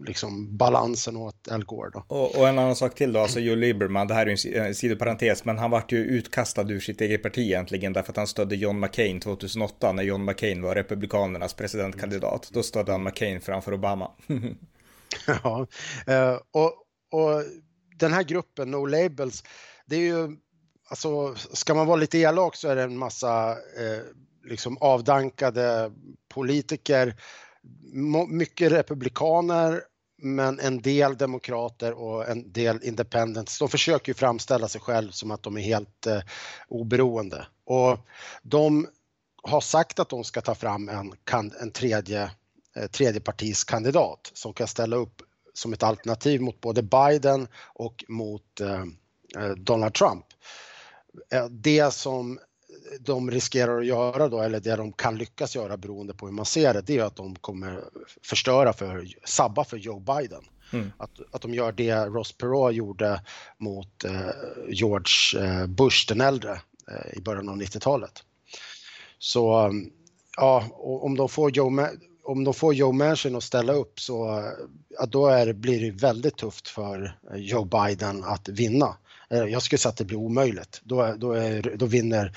liksom, 0.07 0.57
balansen 0.57 1.17
åt 1.17 1.49
Al 1.51 1.65
Gore. 1.65 1.91
Då. 1.93 2.05
Och, 2.07 2.37
och, 2.37 2.49
en 2.49 2.59
annan 2.59 2.77
sak 2.77 2.95
till 2.95 3.13
då, 3.13 3.21
alltså 3.21 3.41
Joe 3.41 3.55
Lieberman, 3.55 4.07
det 4.07 4.15
här 4.15 4.27
är 4.27 4.57
en 4.57 4.75
sidoparentes, 4.75 5.45
men 5.45 5.59
han 5.59 5.71
vart 5.71 5.93
ju 5.93 5.99
utkastad 5.99 6.71
ur 6.71 6.81
sitt 6.81 7.01
eget 7.01 7.23
parti 7.23 7.39
egentligen 7.39 7.93
därför 7.93 8.13
att 8.13 8.17
han 8.17 8.27
stödde 8.27 8.57
John 8.57 8.81
McCain 8.81 9.21
2008 9.21 9.93
när 9.93 10.03
John 10.03 10.25
McCain 10.25 10.63
var 10.63 10.75
republikanernas 10.75 11.55
presidentkandidat. 11.55 12.51
Då 12.53 12.63
stödde 12.63 12.93
han 12.93 13.03
McCain 13.03 13.41
framför 13.41 13.75
Obama. 13.75 14.11
ja, 15.27 15.67
eh, 16.07 16.39
och, 16.51 16.73
och 17.21 17.43
den 18.03 18.13
här 18.13 18.23
gruppen, 18.23 18.71
No 18.71 18.87
Labels, 18.87 19.45
det 19.93 19.97
är 19.97 20.01
ju, 20.01 20.37
alltså 20.89 21.35
ska 21.35 21.75
man 21.75 21.87
vara 21.87 21.97
lite 21.97 22.19
elak 22.19 22.57
så 22.57 22.69
är 22.69 22.77
det 22.77 22.83
en 22.83 22.99
massa 22.99 23.51
eh, 23.51 24.03
liksom 24.45 24.79
avdankade 24.81 25.93
politiker, 26.29 27.17
mycket 28.29 28.73
republikaner 28.73 29.83
men 30.23 30.61
en 30.61 30.83
del 30.83 31.17
demokrater 31.17 31.93
och 31.93 32.29
en 32.29 32.53
del 32.53 32.83
independents. 32.83 33.59
De 33.59 33.69
försöker 33.69 34.11
ju 34.11 34.15
framställa 34.15 34.69
sig 34.69 34.81
själv 34.81 35.11
som 35.11 35.31
att 35.31 35.43
de 35.43 35.57
är 35.57 35.63
helt 35.63 36.07
eh, 36.07 36.21
oberoende 36.69 37.47
och 37.65 37.99
de 38.43 38.89
har 39.43 39.61
sagt 39.61 39.99
att 39.99 40.09
de 40.09 40.25
ska 40.25 40.41
ta 40.41 40.55
fram 40.55 40.89
en, 40.89 41.13
en 41.61 41.71
tredje 41.71 42.31
Eh, 42.77 42.87
tredjepartiskandidat 42.87 44.31
som 44.35 44.53
kan 44.53 44.69
ställa 44.69 44.97
upp 44.97 45.23
som 45.55 45.73
ett 45.73 45.83
alternativ 45.83 46.41
mot 46.41 46.61
både 46.61 46.83
Biden 46.83 47.49
och 47.65 48.05
mot 48.09 48.61
eh, 48.61 48.73
eh, 48.73 48.85
Donald 49.57 49.95
Trump. 49.95 50.25
Det 51.51 51.95
som 51.95 52.39
de 53.01 53.31
riskerar 53.31 53.79
att 53.79 53.87
göra 53.87 54.29
då, 54.29 54.41
eller 54.41 54.61
det 54.61 54.77
de 54.77 54.93
kan 54.93 55.19
lyckas 55.19 55.57
göra 55.57 55.77
beroende 55.77 56.15
på 56.15 56.27
hur 56.27 56.33
man 56.33 56.45
ser 56.45 56.75
det, 56.75 56.81
det 56.81 56.99
är 56.99 57.05
att 57.05 57.17
de 57.17 57.37
kommer 57.37 57.85
förstöra 58.23 58.73
för, 58.73 59.09
sabba 59.25 59.65
för 59.65 59.77
Joe 59.77 60.01
Biden. 60.01 60.45
Mm. 60.73 60.93
Att, 60.97 61.11
att 61.33 61.43
de 61.43 61.55
gör 61.55 61.73
det 61.73 61.95
Ross 61.95 62.33
Perot 62.33 62.75
gjorde 62.75 63.21
mot 63.59 64.05
eh, 64.05 64.31
George 64.69 65.67
Bush 65.67 66.09
den 66.09 66.21
äldre 66.21 66.53
eh, 66.89 67.19
i 67.19 67.21
början 67.21 67.49
av 67.49 67.57
90-talet. 67.57 68.25
Så 69.19 69.73
ja, 70.37 70.65
om 70.79 71.17
de 71.17 71.29
får 71.29 71.57
Joe, 71.57 71.89
om 72.25 72.45
de 72.45 72.55
får 72.55 72.75
Joe 72.75 72.93
Manchin 72.93 73.37
att 73.37 73.43
ställa 73.43 73.73
upp 73.73 74.01
så 74.01 74.45
ja, 74.89 75.07
då 75.07 75.27
är, 75.27 75.53
blir 75.53 75.81
det 75.81 75.91
väldigt 75.91 76.37
tufft 76.37 76.69
för 76.69 77.19
Joe 77.35 77.65
Biden 77.65 78.25
att 78.25 78.49
vinna. 78.49 78.97
Eh, 79.33 79.45
jag 79.45 79.63
skulle 79.63 79.79
säga 79.79 79.91
att 79.91 79.97
det 79.97 80.05
blir 80.05 80.19
omöjligt. 80.19 80.81
Då, 80.85 81.15
då, 81.19 81.33
är, 81.33 81.77
då, 81.77 81.87
vinner, 81.87 82.33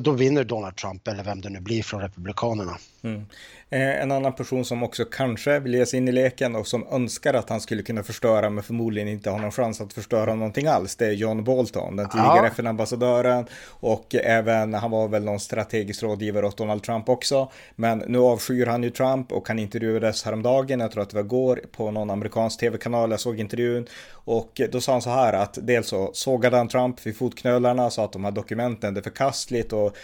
då 0.00 0.10
vinner 0.10 0.44
Donald 0.44 0.76
Trump 0.76 1.08
eller 1.08 1.24
vem 1.24 1.40
det 1.40 1.50
nu 1.50 1.60
blir 1.60 1.82
från 1.82 2.00
Republikanerna. 2.00 2.78
Mm. 3.04 3.26
Eh, 3.70 4.02
en 4.02 4.12
annan 4.12 4.32
person 4.32 4.64
som 4.64 4.82
också 4.82 5.04
kanske 5.04 5.58
vill 5.60 5.74
ge 5.74 5.86
sig 5.86 5.96
in 5.96 6.08
i 6.08 6.12
leken 6.12 6.56
och 6.56 6.66
som 6.66 6.86
önskar 6.90 7.34
att 7.34 7.50
han 7.50 7.60
skulle 7.60 7.82
kunna 7.82 8.02
förstöra 8.02 8.50
men 8.50 8.64
förmodligen 8.64 9.08
inte 9.08 9.30
har 9.30 9.38
någon 9.38 9.52
chans 9.52 9.80
att 9.80 9.92
förstöra 9.92 10.34
någonting 10.34 10.66
alls. 10.66 10.96
Det 10.96 11.06
är 11.06 11.12
John 11.12 11.44
Bolton, 11.44 11.96
den 11.96 12.08
tidigare 12.08 12.36
ja. 12.36 12.46
FN-ambassadören 12.46 13.46
och 13.68 14.14
även 14.14 14.74
han 14.74 14.90
var 14.90 15.08
väl 15.08 15.24
någon 15.24 15.40
strategisk 15.40 16.02
rådgivare 16.02 16.46
åt 16.46 16.56
Donald 16.56 16.82
Trump 16.82 17.08
också. 17.08 17.50
Men 17.76 17.98
nu 17.98 18.18
avskyr 18.18 18.66
han 18.66 18.82
ju 18.82 18.90
Trump 18.90 19.32
och 19.32 19.48
han 19.48 19.58
intervjuades 19.58 20.24
häromdagen, 20.24 20.80
jag 20.80 20.90
tror 20.90 21.02
att 21.02 21.10
det 21.10 21.16
var 21.16 21.24
igår, 21.24 21.60
på 21.72 21.90
någon 21.90 22.10
amerikansk 22.10 22.60
tv-kanal. 22.60 23.10
Jag 23.10 23.20
såg 23.20 23.40
intervjun 23.40 23.86
och 24.10 24.60
då 24.72 24.80
sa 24.80 24.92
han 24.92 25.02
så 25.02 25.10
här 25.10 25.32
att 25.32 25.58
dels 25.62 25.88
så 25.88 26.10
sågade 26.12 26.56
han 26.56 26.68
Trump 26.68 27.06
vid 27.06 27.16
fotknölarna, 27.16 27.90
sa 27.90 28.04
att 28.04 28.12
de 28.12 28.24
här 28.24 28.32
dokumenten 28.32 28.96
är 28.96 29.02
förkastligt 29.02 29.72
och 29.72 29.96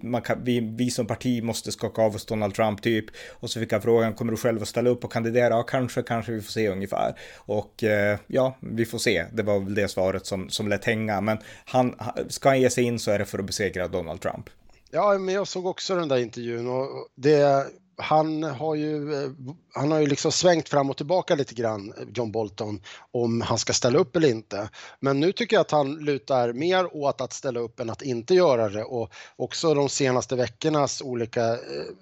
man 0.00 0.22
kan, 0.22 0.44
vi, 0.44 0.60
vi 0.60 0.90
som 0.90 1.06
parti 1.06 1.42
måste 1.42 1.72
skaka 1.72 2.02
av 2.02 2.14
oss 2.14 2.26
Donald 2.26 2.45
Trump 2.52 2.82
typ. 2.82 3.04
Och 3.30 3.50
så 3.50 3.60
fick 3.60 3.72
han 3.72 3.82
frågan, 3.82 4.14
kommer 4.14 4.32
du 4.32 4.38
själv 4.38 4.62
att 4.62 4.68
ställa 4.68 4.90
upp 4.90 5.04
och 5.04 5.12
kandidera? 5.12 5.48
Ja, 5.48 5.62
kanske, 5.62 6.02
kanske 6.02 6.32
vi 6.32 6.42
får 6.42 6.52
se 6.52 6.68
ungefär. 6.68 7.18
Och 7.36 7.84
eh, 7.84 8.18
ja, 8.26 8.56
vi 8.60 8.86
får 8.86 8.98
se. 8.98 9.24
Det 9.32 9.42
var 9.42 9.60
väl 9.60 9.74
det 9.74 9.88
svaret 9.88 10.26
som, 10.26 10.50
som 10.50 10.68
lät 10.68 10.84
hänga. 10.84 11.20
Men 11.20 11.38
han, 11.64 11.94
ska 12.28 12.48
han 12.48 12.60
ge 12.60 12.70
sig 12.70 12.84
in 12.84 12.98
så 12.98 13.10
är 13.10 13.18
det 13.18 13.24
för 13.24 13.38
att 13.38 13.46
besegra 13.46 13.88
Donald 13.88 14.20
Trump. 14.20 14.50
Ja, 14.90 15.18
men 15.18 15.34
jag 15.34 15.48
såg 15.48 15.66
också 15.66 15.96
den 15.96 16.08
där 16.08 16.16
intervjun 16.16 16.68
och 16.68 16.88
det 17.14 17.66
han 17.96 18.42
har 18.42 18.74
ju, 18.74 19.14
eh, 19.14 19.30
han 19.74 19.92
har 19.92 20.00
ju 20.00 20.06
liksom 20.06 20.32
svängt 20.32 20.68
fram 20.68 20.90
och 20.90 20.96
tillbaka 20.96 21.34
lite 21.34 21.54
grann, 21.54 21.92
John 22.14 22.32
Bolton, 22.32 22.80
om 23.10 23.40
han 23.40 23.58
ska 23.58 23.72
ställa 23.72 23.98
upp 23.98 24.16
eller 24.16 24.28
inte. 24.28 24.70
Men 25.00 25.20
nu 25.20 25.32
tycker 25.32 25.56
jag 25.56 25.60
att 25.60 25.70
han 25.70 25.94
lutar 25.94 26.52
mer 26.52 26.96
åt 26.96 27.20
att 27.20 27.32
ställa 27.32 27.60
upp 27.60 27.80
än 27.80 27.90
att 27.90 28.02
inte 28.02 28.34
göra 28.34 28.68
det 28.68 28.84
och 28.84 29.12
också 29.36 29.74
de 29.74 29.88
senaste 29.88 30.36
veckornas 30.36 31.02
olika 31.02 31.52
eh, 31.52 31.58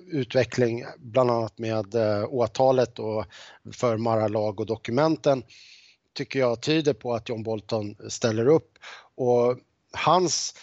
utveckling, 0.06 0.84
bland 0.98 1.30
annat 1.30 1.58
med 1.58 1.94
eh, 1.94 2.24
åtalet 2.28 2.98
och 2.98 3.24
för 3.72 3.96
Mar-a-Lag 3.96 4.60
och 4.60 4.66
dokumenten, 4.66 5.42
tycker 6.14 6.38
jag 6.38 6.60
tyder 6.60 6.94
på 6.94 7.14
att 7.14 7.28
John 7.28 7.42
Bolton 7.42 7.96
ställer 8.08 8.48
upp 8.48 8.78
och 9.16 9.56
hans 9.92 10.54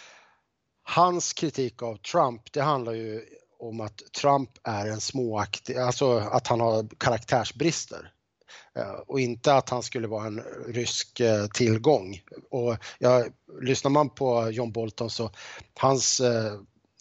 Hans 0.84 1.32
kritik 1.32 1.82
av 1.82 1.96
Trump, 1.96 2.52
det 2.52 2.60
handlar 2.60 2.92
ju 2.92 3.24
om 3.62 3.80
att 3.80 4.02
Trump 4.20 4.50
är 4.62 4.86
en 4.86 5.00
småaktig, 5.00 5.76
alltså 5.76 6.18
att 6.18 6.46
han 6.46 6.60
har 6.60 6.86
karaktärsbrister 6.98 8.12
eh, 8.76 8.92
och 9.06 9.20
inte 9.20 9.54
att 9.54 9.68
han 9.68 9.82
skulle 9.82 10.08
vara 10.08 10.26
en 10.26 10.42
rysk 10.68 11.20
eh, 11.20 11.46
tillgång. 11.46 12.20
Och 12.50 12.76
ja, 12.98 13.24
lyssnar 13.60 13.90
man 13.90 14.10
på 14.10 14.50
John 14.50 14.72
Bolton 14.72 15.10
så 15.10 15.30
hans 15.78 16.20
eh, 16.20 16.52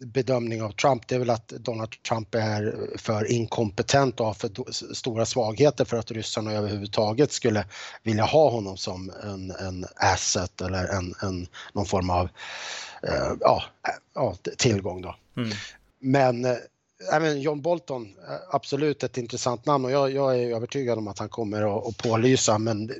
bedömning 0.05 0.61
av 0.61 0.71
Trump 0.71 1.07
det 1.07 1.15
är 1.15 1.19
väl 1.19 1.29
att 1.29 1.47
Donald 1.47 2.03
Trump 2.03 2.35
är 2.35 2.87
för 2.97 3.31
inkompetent 3.31 4.19
och 4.19 4.25
har 4.25 4.33
för 4.33 4.71
stora 4.93 5.25
svagheter 5.25 5.85
för 5.85 5.97
att 5.97 6.11
ryssarna 6.11 6.51
överhuvudtaget 6.51 7.31
skulle 7.31 7.65
vilja 8.03 8.23
ha 8.23 8.49
honom 8.49 8.77
som 8.77 9.11
en, 9.23 9.51
en 9.51 9.85
asset 9.95 10.61
eller 10.61 10.87
en, 10.87 11.13
en, 11.21 11.47
någon 11.73 11.85
form 11.85 12.09
av 12.09 12.29
ja, 13.39 13.63
ja, 14.13 14.35
tillgång. 14.57 15.01
Då. 15.01 15.15
Mm. 15.37 15.51
Men 16.01 16.45
eh, 16.45 16.55
även 17.13 17.41
John 17.41 17.61
Bolton, 17.61 18.03
eh, 18.03 18.55
absolut 18.55 19.03
ett 19.03 19.17
intressant 19.17 19.65
namn 19.65 19.85
och 19.85 19.91
jag, 19.91 20.11
jag 20.11 20.39
är 20.39 20.55
övertygad 20.55 20.97
om 20.97 21.07
att 21.07 21.19
han 21.19 21.29
kommer 21.29 21.77
att, 21.77 21.87
att 21.87 21.97
pålysa 21.97 22.57
men 22.57 22.91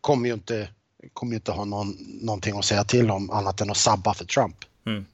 kommer 0.00 0.28
ju 0.28 0.34
inte, 0.34 0.68
kommer 1.12 1.32
ju 1.32 1.36
inte 1.36 1.52
ha 1.52 1.64
någon, 1.64 1.96
någonting 2.22 2.58
att 2.58 2.64
säga 2.64 2.84
till 2.84 3.10
om 3.10 3.30
annat 3.30 3.60
än 3.60 3.70
att 3.70 3.76
sabba 3.76 4.14
för 4.14 4.24
Trump. 4.24 4.56
Mm. 4.86 5.04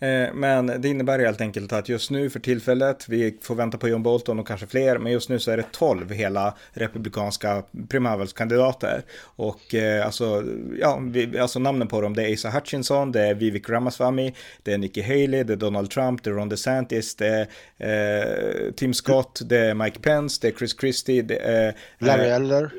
Eh, 0.00 0.34
men 0.34 0.66
det 0.66 0.88
innebär 0.88 1.18
helt 1.18 1.40
enkelt 1.40 1.72
att 1.72 1.88
just 1.88 2.10
nu 2.10 2.30
för 2.30 2.40
tillfället, 2.40 3.08
vi 3.08 3.38
får 3.42 3.54
vänta 3.54 3.78
på 3.78 3.88
John 3.88 4.02
Bolton 4.02 4.38
och 4.38 4.46
kanske 4.46 4.66
fler, 4.66 4.98
men 4.98 5.12
just 5.12 5.28
nu 5.28 5.38
så 5.38 5.50
är 5.50 5.56
det 5.56 5.72
12 5.72 6.10
hela 6.10 6.54
republikanska 6.72 7.62
primärvalskandidater. 7.88 9.02
Och 9.20 9.74
eh, 9.74 10.06
alltså, 10.06 10.44
ja, 10.80 11.00
vi, 11.02 11.38
alltså 11.38 11.58
namnen 11.58 11.88
på 11.88 12.00
dem, 12.00 12.14
det 12.14 12.22
är 12.22 12.32
Asa 12.32 12.50
Hutchinson, 12.50 13.12
det 13.12 13.22
är 13.22 13.34
Vivek 13.34 13.70
Ramaswamy, 13.70 14.34
det 14.62 14.72
är 14.72 14.78
Nikki 14.78 15.02
Haley, 15.02 15.42
det 15.42 15.52
är 15.52 15.56
Donald 15.56 15.90
Trump, 15.90 16.22
det 16.22 16.30
är 16.30 16.34
Ron 16.34 16.48
DeSantis, 16.48 17.14
det 17.14 17.46
är 17.78 18.66
eh, 18.66 18.72
Tim 18.72 18.94
Scott, 18.94 19.40
det 19.44 19.58
är 19.58 19.74
Mike 19.74 20.00
Pence, 20.00 20.38
det 20.42 20.48
är 20.48 20.52
Chris 20.52 20.80
Christie, 20.80 21.22
det 21.22 21.38
är... 21.38 21.68
Eh, 21.68 21.74
Larry 21.98 22.28
Eller. 22.28 22.70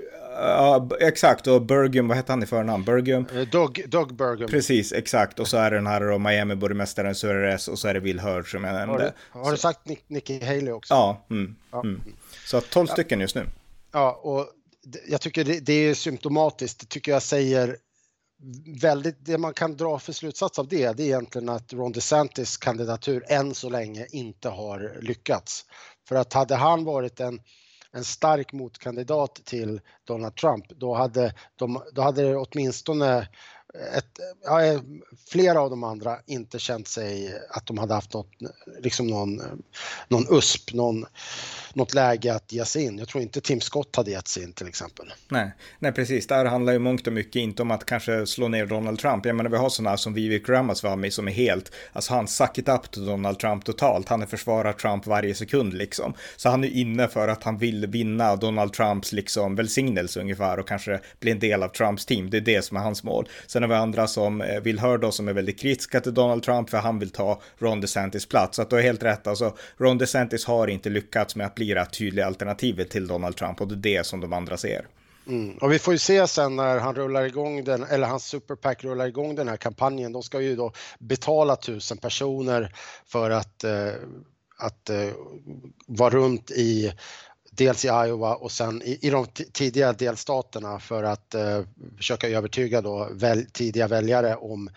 Ja, 0.42 0.90
exakt. 1.00 1.48
Och 1.48 1.62
Bergum, 1.62 2.08
vad 2.08 2.18
hette 2.18 2.32
han 2.32 2.44
i 2.44 2.46
förnamn? 2.46 2.84
Bergum? 2.84 3.28
Eh, 3.36 3.48
Doug, 3.48 3.86
Doug 3.88 4.16
Bergum. 4.16 4.50
Precis, 4.50 4.94
exakt. 4.94 5.40
Och 5.40 5.48
så 5.48 5.58
är 5.58 5.72
det 5.72 5.78
den 5.78 5.88
här 5.88 6.20
Miami-borgmästaren 6.20 7.14
Suarez 7.14 7.68
och 7.68 7.80
så 7.80 7.88
är 7.88 7.94
det 7.94 8.00
Will 8.00 8.20
Hurd 8.20 8.52
som 8.52 8.64
jag 8.64 8.74
nämnde. 8.74 9.04
Har 9.04 9.40
du, 9.40 9.40
har 9.40 9.52
du 9.52 9.58
sagt 9.58 9.88
Nick, 9.88 10.10
Nicky 10.10 10.46
Haley 10.46 10.72
också? 10.72 10.94
Ja. 10.94 11.26
Mm, 11.30 11.56
ja. 11.72 11.80
Mm. 11.80 12.02
Så 12.46 12.62
12 12.62 12.88
ja. 12.90 12.94
stycken 12.94 13.20
just 13.20 13.36
nu. 13.36 13.46
Ja, 13.92 14.20
och 14.24 14.48
jag 15.08 15.22
tycker 15.22 15.44
det, 15.44 15.60
det 15.60 15.74
är 15.74 15.94
symptomatiskt. 15.94 16.80
Det 16.80 16.86
tycker 16.86 17.12
jag 17.12 17.22
säger 17.22 17.78
väldigt, 18.82 19.26
det 19.26 19.38
man 19.38 19.54
kan 19.54 19.78
dra 19.78 20.00
för 20.00 20.14
slutsats 20.14 20.60
av 20.60 20.68
det, 20.68 20.98
det 20.98 21.04
är 21.04 21.08
egentligen 21.08 21.50
att 21.50 21.74
Ron 21.74 21.92
DeSantis 21.92 22.58
kandidatur 22.58 23.24
än 23.28 23.56
så 23.56 23.70
länge 23.70 24.08
inte 24.12 24.50
har 24.50 24.98
lyckats. 25.02 25.66
För 26.08 26.16
att 26.16 26.34
hade 26.34 26.56
han 26.56 26.84
varit 26.84 27.20
en 27.20 27.40
en 27.94 28.04
stark 28.04 28.54
motkandidat 28.54 29.36
till 29.46 29.82
Donald 30.04 30.36
Trump, 30.36 30.66
då 30.70 30.94
hade, 30.94 31.34
de, 31.56 31.84
då 31.94 32.02
hade 32.02 32.22
det 32.22 32.38
åtminstone 32.38 33.28
ett, 33.74 34.20
ja, 34.44 34.66
eh, 34.66 34.82
flera 35.30 35.62
av 35.62 35.70
de 35.70 35.84
andra 35.84 36.20
inte 36.26 36.60
känt 36.60 36.88
sig 36.88 37.40
att 37.50 37.66
de 37.66 37.78
hade 37.78 37.94
haft 37.94 38.14
något, 38.14 38.32
liksom 38.80 39.08
någon, 39.08 39.42
någon 40.08 40.38
USP, 40.38 40.74
någon, 40.74 41.06
något 41.74 41.94
läge 41.94 42.36
att 42.36 42.52
ge 42.52 42.66
sig 42.66 42.84
in. 42.84 42.98
Jag 42.98 43.08
tror 43.08 43.24
inte 43.24 43.42
Tim 43.42 43.62
Scott 43.62 43.96
hade 43.96 44.12
gett 44.12 44.28
sig 44.28 44.44
in 44.44 44.54
till 44.54 44.68
exempel. 44.68 45.14
Nej, 45.30 45.52
nej 45.80 45.92
precis. 45.92 46.28
Där 46.28 46.46
handlar 46.46 46.74
ju 46.74 46.80
mångt 46.80 47.08
och 47.08 47.14
mycket 47.14 47.36
inte 47.36 47.62
om 47.62 47.72
att 47.72 47.86
kanske 47.86 48.26
slå 48.26 48.48
ner 48.48 48.66
Donald 48.66 49.00
Trump. 49.00 49.26
Jag 49.26 49.36
menar, 49.36 49.50
vi 49.50 49.58
har 49.58 49.70
sådana 49.70 49.98
som 49.98 50.14
Vivek 50.14 50.50
Ramaswamy 50.50 51.12
som 51.12 51.28
är 51.28 51.32
helt, 51.32 51.72
alltså 51.94 52.14
han 52.14 52.28
suckit 52.28 52.70
up 52.70 52.92
till 52.92 53.06
Donald 53.06 53.40
Trump 53.40 53.66
totalt. 53.66 54.10
Han 54.10 54.22
är 54.22 54.26
försvarar 54.26 54.74
Trump 54.74 55.08
varje 55.08 55.36
sekund 55.36 55.74
liksom. 55.74 56.14
Så 56.38 56.50
han 56.50 56.64
är 56.64 56.70
inne 56.70 57.08
för 57.08 57.28
att 57.28 57.44
han 57.44 57.58
vill 57.58 57.88
vinna 57.88 58.36
Donald 58.36 58.74
Trumps 58.74 59.12
liksom 59.12 59.56
välsignelse 59.56 60.20
ungefär 60.20 60.60
och 60.60 60.68
kanske 60.68 61.00
bli 61.20 61.32
en 61.32 61.40
del 61.40 61.64
av 61.64 61.70
Trumps 61.70 62.06
team. 62.06 62.30
Det 62.30 62.38
är 62.38 62.42
det 62.42 62.62
som 62.62 62.78
är 62.78 62.82
hans 62.82 63.04
mål. 63.04 63.30
Sen 63.60 63.70
har 63.70 63.78
vi 63.78 63.82
andra 63.82 64.08
som 64.08 64.42
eh, 64.42 64.60
vill 64.62 64.80
höra 64.80 65.12
som 65.12 65.28
är 65.28 65.34
väldigt 65.34 65.60
kritiska 65.60 66.02
till 66.02 66.14
Donald 66.14 66.44
Trump 66.44 66.70
för 66.70 66.78
han 66.78 67.00
vill 67.00 67.10
ta 67.10 67.42
Ron 67.58 67.82
DeSantis 67.82 68.26
plats. 68.26 68.56
Så 68.56 68.62
att 68.62 68.70
du 68.70 68.76
har 68.76 68.84
helt 68.84 69.04
rätt, 69.04 69.28
alltså 69.28 69.58
Ron 69.78 69.98
DeSantis 69.98 70.46
har 70.46 70.68
inte 70.68 70.90
lyckats 70.90 71.36
med 71.36 71.48
att 71.48 71.56
bli 71.56 71.74
det 71.74 71.86
tydliga 71.86 72.26
alternativet 72.26 72.90
till 72.90 73.08
Donald 73.08 73.36
Trump 73.36 73.62
och 73.62 73.68
det 73.68 73.74
är 73.74 73.98
det 73.98 74.04
som 74.06 74.20
de 74.20 74.34
andra 74.34 74.58
ser. 74.58 74.88
Mm. 75.28 75.58
Och 75.58 75.72
vi 75.72 75.80
får 75.80 75.94
ju 75.94 75.98
se 75.98 76.28
sen 76.28 76.56
när 76.56 76.80
han 76.80 76.96
rullar 76.96 77.24
igång 77.24 77.64
den, 77.64 77.84
eller 77.84 78.08
hans 78.08 78.26
superpack 78.26 78.84
rullar 78.84 79.08
igång 79.08 79.36
den 79.36 79.48
här 79.48 79.58
kampanjen. 79.58 80.12
De 80.12 80.24
ska 80.24 80.42
ju 80.42 80.56
då 80.56 80.72
betala 81.00 81.56
tusen 81.56 81.98
personer 81.98 82.74
för 83.06 83.30
att, 83.30 83.64
eh, 83.64 83.94
att 84.58 84.90
eh, 84.90 85.10
vara 85.88 86.10
runt 86.10 86.52
i 86.52 86.94
dels 87.60 87.86
i 87.86 87.88
Iowa 87.88 88.36
och 88.36 88.52
sen 88.52 88.82
i, 88.82 89.00
i 89.02 89.10
de 89.10 89.26
tidiga 89.54 89.94
delstaterna 89.94 90.80
för 90.80 91.04
att 91.04 91.36
eh, 91.36 91.62
försöka 91.98 92.30
övertyga 92.30 92.82
då 92.82 93.10
väl, 93.12 93.46
tidiga 93.46 93.88
väljare 93.88 94.36
om 94.36 94.70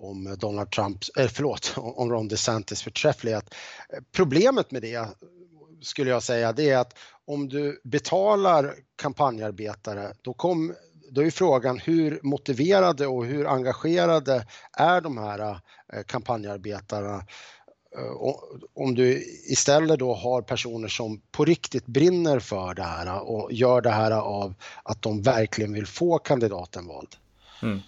om 0.00 0.36
Donald 0.38 0.70
Trumps, 0.70 1.10
eh, 1.16 1.28
förlåt, 1.28 1.74
om 1.76 2.10
Ron 2.10 2.28
DeSantis 2.28 2.82
förträfflighet. 2.82 3.54
Problemet 4.12 4.70
med 4.70 4.82
det 4.82 5.08
skulle 5.82 6.10
jag 6.10 6.22
säga, 6.22 6.52
det 6.52 6.70
är 6.70 6.78
att 6.78 6.98
om 7.26 7.48
du 7.48 7.80
betalar 7.84 8.74
kampanjarbetare, 8.96 10.12
då, 10.22 10.34
kom, 10.34 10.74
då 11.10 11.24
är 11.24 11.30
frågan 11.30 11.78
hur 11.78 12.20
motiverade 12.22 13.06
och 13.06 13.26
hur 13.26 13.46
engagerade 13.46 14.46
är 14.72 15.00
de 15.00 15.18
här 15.18 15.40
eh, 15.92 16.02
kampanjarbetarna? 16.06 17.24
Eh, 17.96 18.34
om 18.74 18.94
du 18.94 19.24
istället 19.44 19.98
då 19.98 20.14
har 20.14 20.42
personer 20.42 20.88
som 20.88 21.20
på 21.30 21.44
riktigt 21.44 21.86
brinner 21.86 22.40
för 22.40 22.74
det 22.74 22.82
här 22.82 23.20
och 23.20 23.52
gör 23.52 23.80
det 23.80 23.90
här 23.90 24.10
av 24.10 24.54
att 24.82 25.02
de 25.02 25.22
verkligen 25.22 25.72
vill 25.72 25.86
få 25.86 26.18
kandidaten 26.18 26.86
vald. 26.86 27.16
Mm. 27.62 27.80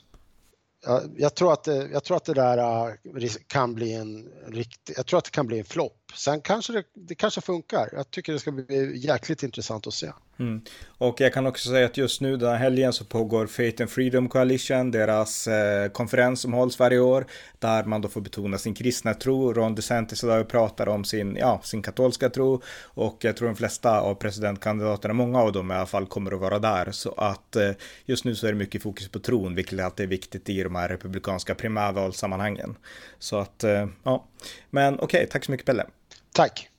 Jag, 0.85 1.03
jag, 1.17 1.35
tror 1.35 1.53
att 1.53 1.65
det, 1.65 1.89
jag 1.93 2.05
tror 2.05 2.17
att 2.17 2.25
det 2.25 2.35
där 2.35 2.89
äh, 2.89 3.31
kan 3.47 3.75
bli 3.75 3.93
en 3.93 4.29
riktig, 4.47 4.95
jag 4.97 5.07
tror 5.07 5.19
att 5.19 5.25
det 5.25 5.31
kan 5.31 5.47
bli 5.47 5.59
en 5.59 5.65
flopp. 5.65 6.13
Sen 6.15 6.41
kanske 6.41 6.73
det, 6.73 6.85
det 6.95 7.15
kanske 7.15 7.41
funkar. 7.41 7.89
Jag 7.93 8.11
tycker 8.11 8.33
det 8.33 8.39
ska 8.39 8.51
bli 8.51 8.99
jäkligt 8.99 9.43
intressant 9.43 9.87
att 9.87 9.95
se. 9.95 10.13
Mm. 10.40 10.61
Och 10.88 11.20
jag 11.20 11.33
kan 11.33 11.46
också 11.46 11.68
säga 11.68 11.87
att 11.87 11.96
just 11.96 12.20
nu 12.20 12.37
den 12.37 12.48
här 12.48 12.57
helgen 12.57 12.92
så 12.92 13.05
pågår 13.05 13.46
Faith 13.46 13.83
and 13.83 13.90
Freedom 13.90 14.29
Coalition, 14.29 14.90
deras 14.90 15.46
eh, 15.46 15.88
konferens 15.88 16.40
som 16.40 16.53
hålls 16.53 16.79
varje 16.79 16.98
år, 16.98 17.26
där 17.59 17.85
man 17.85 18.00
då 18.00 18.09
får 18.09 18.20
betona 18.20 18.59
sin 18.59 18.74
kristna 18.74 19.14
tro. 19.14 19.53
Ron 19.53 19.74
DeSantis 19.74 20.24
idag 20.24 20.48
pratar 20.48 20.88
om 20.88 21.05
sin, 21.05 21.37
ja, 21.37 21.61
sin 21.64 21.83
katolska 21.83 22.31
tro 22.31 22.62
och 22.83 23.16
jag 23.20 23.37
tror 23.37 23.48
de 23.48 23.57
flesta 23.57 24.00
av 24.00 24.14
presidentkandidaterna, 24.14 25.14
många 25.14 25.40
av 25.40 25.53
dem 25.53 25.70
i 25.70 25.74
alla 25.74 25.87
fall, 25.87 26.07
kommer 26.07 26.33
att 26.35 26.40
vara 26.40 26.59
där. 26.59 26.90
Så 26.92 27.12
att 27.12 27.57
eh, 27.57 27.70
just 28.05 28.24
nu 28.24 28.35
så 28.35 28.46
är 28.46 28.53
det 28.53 28.59
mycket 28.59 28.83
fokus 28.83 29.09
på 29.09 29.18
tron, 29.18 29.55
vilket 29.55 29.81
alltid 29.81 30.05
är 30.05 30.11
viktigt 30.11 30.48
i 30.48 30.62
de 30.62 30.74
här 30.74 30.88
republikanska 30.88 31.55
primärvalssammanhangen. 31.55 32.76
Så 33.18 33.38
att, 33.38 33.64
eh, 33.64 33.87
ja, 34.03 34.24
men 34.70 34.94
okej, 34.94 35.05
okay, 35.05 35.26
tack 35.26 35.44
så 35.44 35.50
mycket 35.50 35.66
Pelle. 35.66 35.87
Tack. 36.33 36.69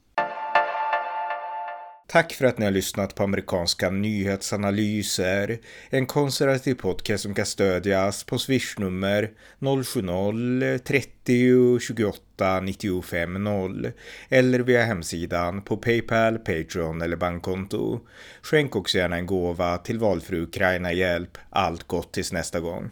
Tack 2.12 2.34
för 2.34 2.46
att 2.46 2.58
ni 2.58 2.66
har 2.66 2.72
lyssnat 2.72 3.16
på 3.16 3.24
amerikanska 3.24 3.90
nyhetsanalyser. 3.90 5.60
En 5.90 6.06
konservativ 6.06 6.76
podcast 6.76 7.24
som 7.24 7.34
kan 7.34 7.46
stödjas 7.46 8.24
på 8.24 8.40
swishnummer 8.40 9.32
070-30 9.60 11.80
28 11.80 12.62
95 12.62 13.44
0 13.44 13.92
eller 14.30 14.60
via 14.60 14.86
hemsidan 14.86 15.62
på 15.62 15.78
Paypal, 15.78 16.38
Patreon 16.38 17.02
eller 17.02 17.18
bankkonto. 17.18 18.00
Skänk 18.42 18.76
också 18.76 18.98
gärna 18.98 19.16
en 19.16 19.26
gåva 19.26 19.78
till 19.78 20.00
valfri 20.00 20.40
Ukraina-hjälp. 20.40 21.38
Allt 21.50 21.84
gott 21.84 22.14
tills 22.14 22.32
nästa 22.32 22.60
gång. 22.60 22.92